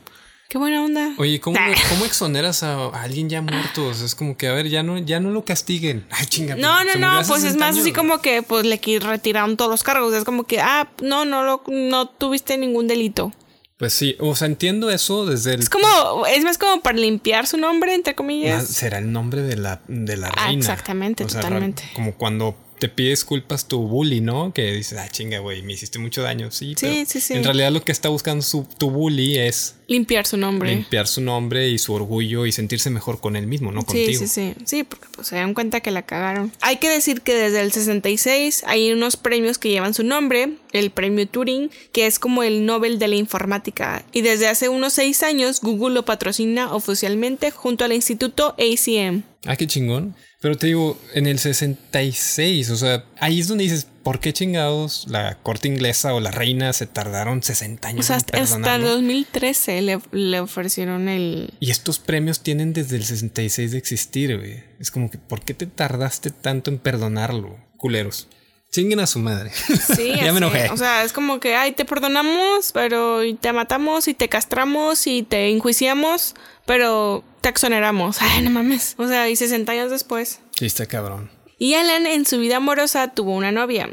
[0.54, 1.14] Qué buena onda.
[1.18, 3.90] Oye, ¿cómo, ¿cómo exoneras a alguien ya muerto?
[3.90, 6.06] es como que, a ver, ya no, ya no lo castiguen.
[6.10, 6.54] Ay, chinga.
[6.54, 10.14] No, no, no, pues es más así como que pues le retiraron todos los cargos.
[10.14, 13.32] Es como que, ah, no, no, lo, no tuviste ningún delito.
[13.78, 15.60] Pues sí, o sea, entiendo eso desde el...
[15.60, 18.68] Es como, es más como para limpiar su nombre, entre comillas.
[18.68, 20.60] será el nombre de la, de la ah, reina.
[20.60, 21.82] exactamente, totalmente.
[21.96, 24.52] como cuando te pide disculpas tu bully, ¿no?
[24.52, 26.50] Que dices, ah, chinga, güey, me hiciste mucho daño.
[26.50, 27.32] Sí, sí, sí, sí.
[27.32, 29.76] En realidad lo que está buscando su, tu bully es...
[29.86, 30.68] Limpiar su nombre.
[30.68, 33.84] Limpiar su nombre y su orgullo y sentirse mejor con él mismo, ¿no?
[33.84, 34.20] Contigo.
[34.20, 34.54] Sí, sí, sí.
[34.66, 36.52] Sí, porque pues se dan cuenta que la cagaron.
[36.60, 40.50] Hay que decir que desde el 66 hay unos premios que llevan su nombre.
[40.72, 44.04] El premio Turing, que es como el Nobel de la Informática.
[44.12, 49.22] Y desde hace unos seis años Google lo patrocina oficialmente junto al Instituto ACM.
[49.46, 50.14] Ah, qué chingón.
[50.44, 55.06] Pero te digo, en el 66, o sea, ahí es donde dices, ¿por qué chingados
[55.08, 58.04] la corte inglesa o la reina se tardaron 60 años?
[58.04, 61.54] O sea, hasta, hasta el 2013 le, le, ofrecieron el...
[61.60, 64.62] Y estos premios tienen desde el 66 de existir, güey.
[64.78, 68.28] Es como que, ¿por qué te tardaste tanto en perdonarlo, culeros?
[68.70, 69.50] Chinguen a su madre.
[69.96, 70.68] Sí, ya me enojé.
[70.68, 75.22] O sea, es como que, ay, te perdonamos, pero te matamos y te castramos y
[75.22, 76.34] te enjuiciamos,
[76.66, 78.16] pero te exoneramos.
[78.22, 78.94] Ay, no mames.
[78.96, 80.40] O sea, y 60 años después.
[80.52, 81.30] Sí, está cabrón.
[81.58, 83.90] Y Alan en su vida amorosa tuvo una novia.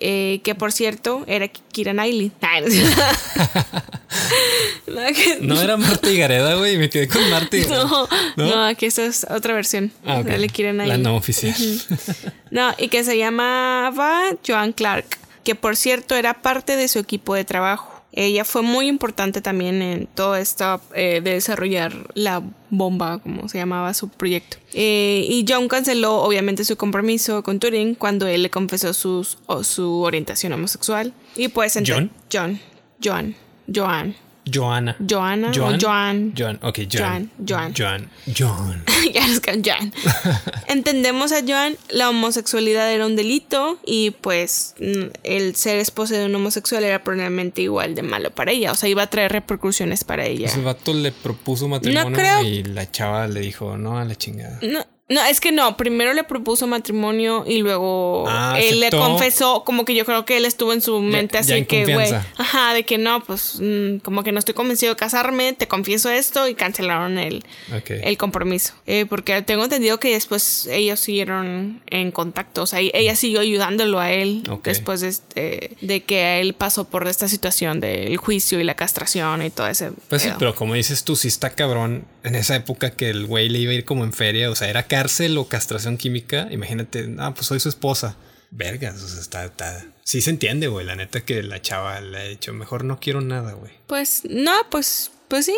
[0.00, 2.32] Eh, que por cierto era Kira Knightley.
[5.40, 6.76] no, era Marta Gareda, güey.
[6.76, 7.56] Me quedé con Marta.
[7.68, 9.92] No, no, aquí esa es otra versión.
[10.04, 11.54] Ah, Kira La no oficial.
[12.50, 15.06] no, y que se llamaba Joan Clark.
[15.44, 17.97] Que por cierto era parte de su equipo de trabajo.
[18.20, 23.58] Ella fue muy importante también en todo esto eh, de desarrollar la bomba, como se
[23.58, 24.56] llamaba su proyecto.
[24.72, 30.00] Eh, y John canceló obviamente su compromiso con Turing cuando él le confesó sus, su
[30.02, 31.12] orientación homosexual.
[31.36, 31.78] Y pues...
[31.86, 32.10] ¿John?
[32.28, 32.58] John.
[33.00, 33.36] John.
[33.72, 34.16] Joan.
[34.50, 34.96] Joana.
[35.00, 35.78] Joana Joan.
[35.80, 36.32] Joan.
[36.36, 37.30] Joan, ok, Joan.
[37.46, 37.74] Joan.
[37.74, 38.10] Joan.
[38.26, 38.84] Joan.
[39.14, 39.92] ya nos Joan.
[40.68, 46.26] Entendemos a Joan, la homosexualidad era un delito y pues mm, el ser esposa de
[46.26, 48.72] un homosexual era probablemente igual de malo para ella.
[48.72, 50.46] O sea, iba a traer repercusiones para ella.
[50.46, 54.58] Ese vato le propuso matrimonio y la chava le dijo, no, a la chingada.
[54.62, 59.64] No, no, es que no, primero le propuso matrimonio y luego ah, él le confesó,
[59.64, 62.84] como que yo creo que él estuvo en su mente así que, güey, ajá, de
[62.84, 66.54] que no, pues mm, como que no estoy convencido de casarme, te confieso esto y
[66.54, 67.42] cancelaron el,
[67.88, 68.74] el compromiso.
[68.86, 74.00] Eh, porque tengo entendido que después ellos siguieron en contacto, o sea, ella siguió ayudándolo
[74.00, 78.64] a él después de, este, de que él pasó por esta situación del juicio y
[78.64, 79.90] la castración y todo ese.
[80.08, 83.48] Pues sí, pero como dices tú, si está cabrón en esa época que el güey
[83.48, 87.14] le iba a ir como en feria, o sea, era cárcel o castración química, imagínate,
[87.18, 88.16] ah, pues soy su esposa.
[88.50, 89.84] Vergas, o sea, está, está...
[90.04, 93.20] Sí se entiende, güey, la neta que la chava le ha dicho, mejor no quiero
[93.20, 93.72] nada, güey.
[93.86, 95.54] Pues, no, pues, pues sí,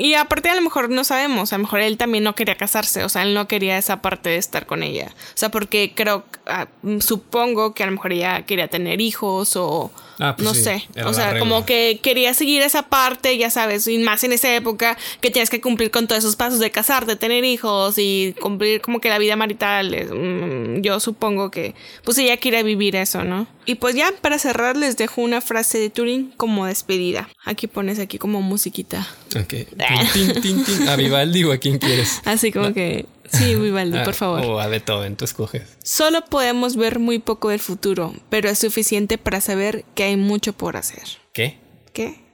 [0.00, 3.04] y aparte a lo mejor no sabemos, a lo mejor él también no quería casarse,
[3.04, 5.12] o sea, él no quería esa parte de estar con ella.
[5.14, 6.66] O sea, porque creo, ah,
[6.98, 10.88] supongo que a lo mejor ella quería tener hijos o Ah, pues no sí, sé.
[11.04, 14.96] O sea, como que quería seguir esa parte, ya sabes, y más en esa época
[15.20, 19.00] que tienes que cumplir con todos esos pasos de casarte, tener hijos y cumplir como
[19.00, 19.90] que la vida marital.
[19.90, 21.74] mm, yo supongo que
[22.04, 23.46] pues ella quiere vivir eso, ¿no?
[23.66, 27.28] Y pues ya, para cerrar, les dejo una frase de Turing como despedida.
[27.44, 29.06] Aquí pones aquí como musiquita.
[29.36, 29.48] Ok.
[29.48, 29.66] Tin,
[30.12, 30.88] tin, tin, tin.
[30.88, 32.20] ¿A Vivaldi o a quién quieres?
[32.24, 34.40] Así como que, sí, Vivaldi, Ah, por favor.
[34.44, 35.62] O a Beethoven, tú escoges.
[35.82, 40.52] Solo podemos ver muy poco del futuro, pero es suficiente para saber que hay mucho
[40.52, 41.04] por hacer.
[41.32, 41.58] ¿Qué?
[41.92, 42.25] ¿Qué?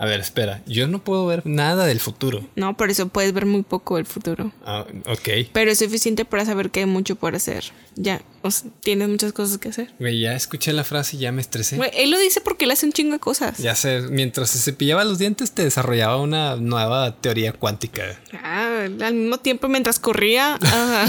[0.00, 0.62] A ver, espera.
[0.64, 2.46] Yo no puedo ver nada del futuro.
[2.54, 4.52] No, por eso puedes ver muy poco del futuro.
[4.64, 5.50] Ah, ok.
[5.52, 7.64] Pero es suficiente para saber que hay mucho por hacer.
[7.96, 9.92] Ya, o sea, tienes muchas cosas que hacer.
[9.98, 11.74] Güey, ya escuché la frase y ya me estresé.
[11.76, 13.58] Güey, él lo dice porque él hace un chingo de cosas.
[13.58, 18.20] Ya sé, mientras se cepillaba los dientes te desarrollaba una nueva teoría cuántica.
[18.40, 21.08] Ah, al mismo tiempo, mientras corría, ajá,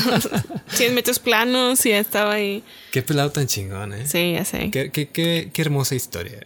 [0.69, 2.63] 100 metros planos y ya estaba ahí.
[2.91, 4.07] Qué pelado tan chingón, ¿eh?
[4.07, 4.71] Sí, ya sé.
[4.71, 6.39] Qué, qué, qué, qué hermosa historia.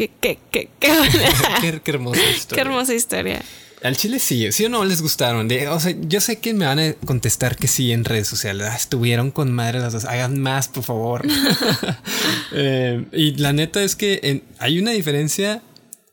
[0.00, 0.88] Qué, qué, qué, qué,
[1.60, 2.62] qué, qué hermosa qué historia.
[2.62, 3.42] hermosa historia.
[3.82, 5.46] Al chile sí, sí o no les gustaron.
[5.46, 8.66] De- o sea, yo sé que me van a contestar que sí en redes sociales.
[8.70, 10.06] Ah, estuvieron con madre las dos.
[10.06, 11.26] Hagan más, por favor.
[12.52, 15.62] Eh, y la neta es que en- hay una diferencia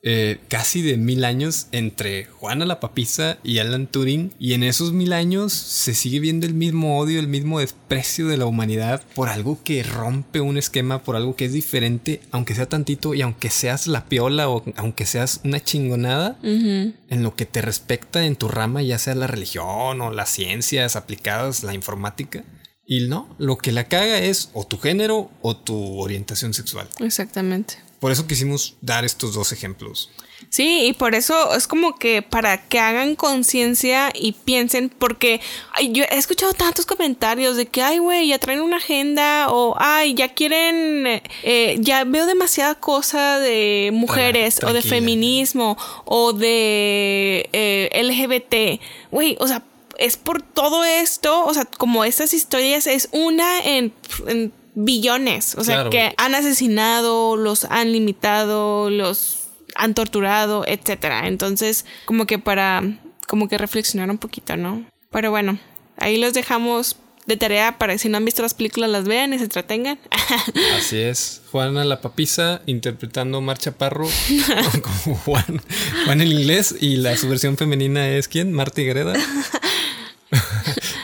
[0.03, 4.31] eh, casi de mil años entre Juana la Papisa y Alan Turing.
[4.39, 8.37] Y en esos mil años se sigue viendo el mismo odio, el mismo desprecio de
[8.37, 12.69] la humanidad por algo que rompe un esquema, por algo que es diferente, aunque sea
[12.69, 17.61] tantito y aunque seas la piola o aunque seas una chingonada en lo que te
[17.61, 22.43] respecta en tu rama, ya sea la religión o las ciencias aplicadas, la informática.
[22.85, 26.87] Y no, lo que la caga es o tu género o tu orientación sexual.
[26.99, 27.86] Exactamente.
[27.99, 30.11] Por eso quisimos dar estos dos ejemplos.
[30.49, 35.41] Sí, y por eso es como que para que hagan conciencia y piensen, porque
[35.73, 39.75] ay, yo he escuchado tantos comentarios de que, ay, güey, ya traen una agenda o,
[39.77, 45.75] ay, ya quieren, eh, ya veo demasiada cosa de mujeres o de feminismo
[46.05, 48.81] o de eh, LGBT.
[49.11, 49.63] Güey, o sea,
[49.97, 53.91] es por todo esto, o sea, como estas historias es una en,
[54.27, 61.27] en billones, o sea, que han asesinado, los han limitado, los han torturado, etcétera.
[61.27, 62.83] Entonces, como que para
[63.27, 64.85] como que reflexionar un poquito, ¿no?
[65.09, 65.57] Pero bueno,
[65.97, 69.33] ahí los dejamos de tarea para que si no han visto las películas las vean
[69.33, 69.99] y se entretengan.
[70.77, 71.41] Así es.
[71.51, 74.07] Juana la Papisa interpretando Mar Chaparro
[75.03, 75.61] como Juan.
[76.05, 78.53] Juan en inglés y la su versión femenina es ¿quién?
[78.53, 79.13] Marta Gareda.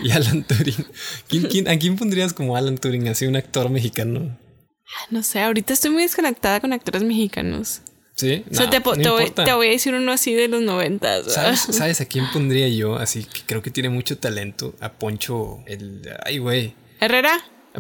[0.08, 0.86] y Alan Turing.
[1.28, 3.08] ¿Quién, quién, a quién pondrías como Alan Turing?
[3.08, 4.38] Así un actor mexicano.
[5.10, 7.82] no sé, ahorita estoy muy desconectada con actores mexicanos.
[8.16, 8.44] Sí.
[8.52, 9.44] o sea, No, te, po- no te voy, importa.
[9.46, 11.34] te voy a decir uno así de los noventas.
[11.34, 12.96] ¿Sabes, ¿Sabes a quién pondría yo?
[12.98, 14.76] Así que creo que tiene mucho talento.
[14.80, 16.02] A Poncho, el.
[16.24, 16.76] Ay, güey.
[17.00, 17.32] ¿Herrera?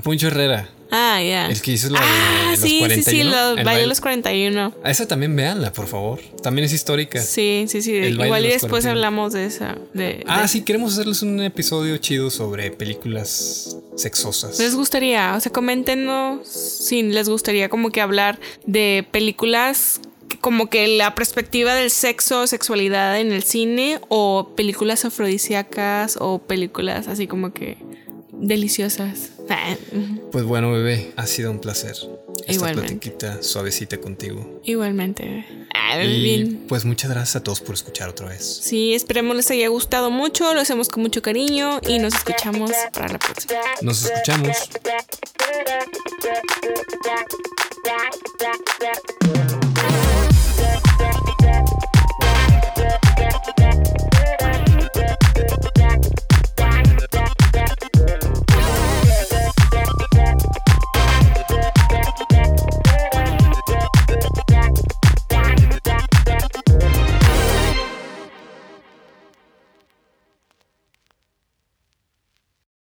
[0.01, 0.69] Poncho Herrera.
[0.95, 1.47] Ah, ya.
[1.47, 3.03] El que hizo la de ah, los sí, sí, 41.
[3.11, 4.73] sí, los el baile de los 41.
[4.83, 6.19] A esa también véanla, por favor.
[6.43, 7.19] También es histórica.
[7.19, 7.95] Sí, sí, sí.
[7.95, 8.91] El baile Igual y después 41.
[8.91, 9.75] hablamos de esa.
[9.93, 14.59] De, Ah, de- sí, queremos hacerles un episodio chido sobre películas sexosas.
[14.59, 15.33] ¿Les gustaría?
[15.35, 19.99] O sea, coméntenos si les gustaría como que hablar de películas
[20.41, 27.07] como que la perspectiva del sexo, sexualidad en el cine o películas afrodisíacas o películas
[27.07, 27.77] así como que
[28.31, 29.31] deliciosas.
[30.31, 31.95] Pues bueno, bebé, ha sido un placer.
[32.39, 32.81] Esta Igualmente.
[32.93, 34.61] platiquita suavecita contigo.
[34.63, 35.45] Igualmente.
[35.73, 36.65] Ah, Y bien.
[36.67, 38.43] pues muchas gracias a todos por escuchar otra vez.
[38.63, 43.09] Sí, esperemos les haya gustado mucho, lo hacemos con mucho cariño y nos escuchamos para
[43.09, 43.59] la próxima.
[43.81, 44.57] Nos escuchamos.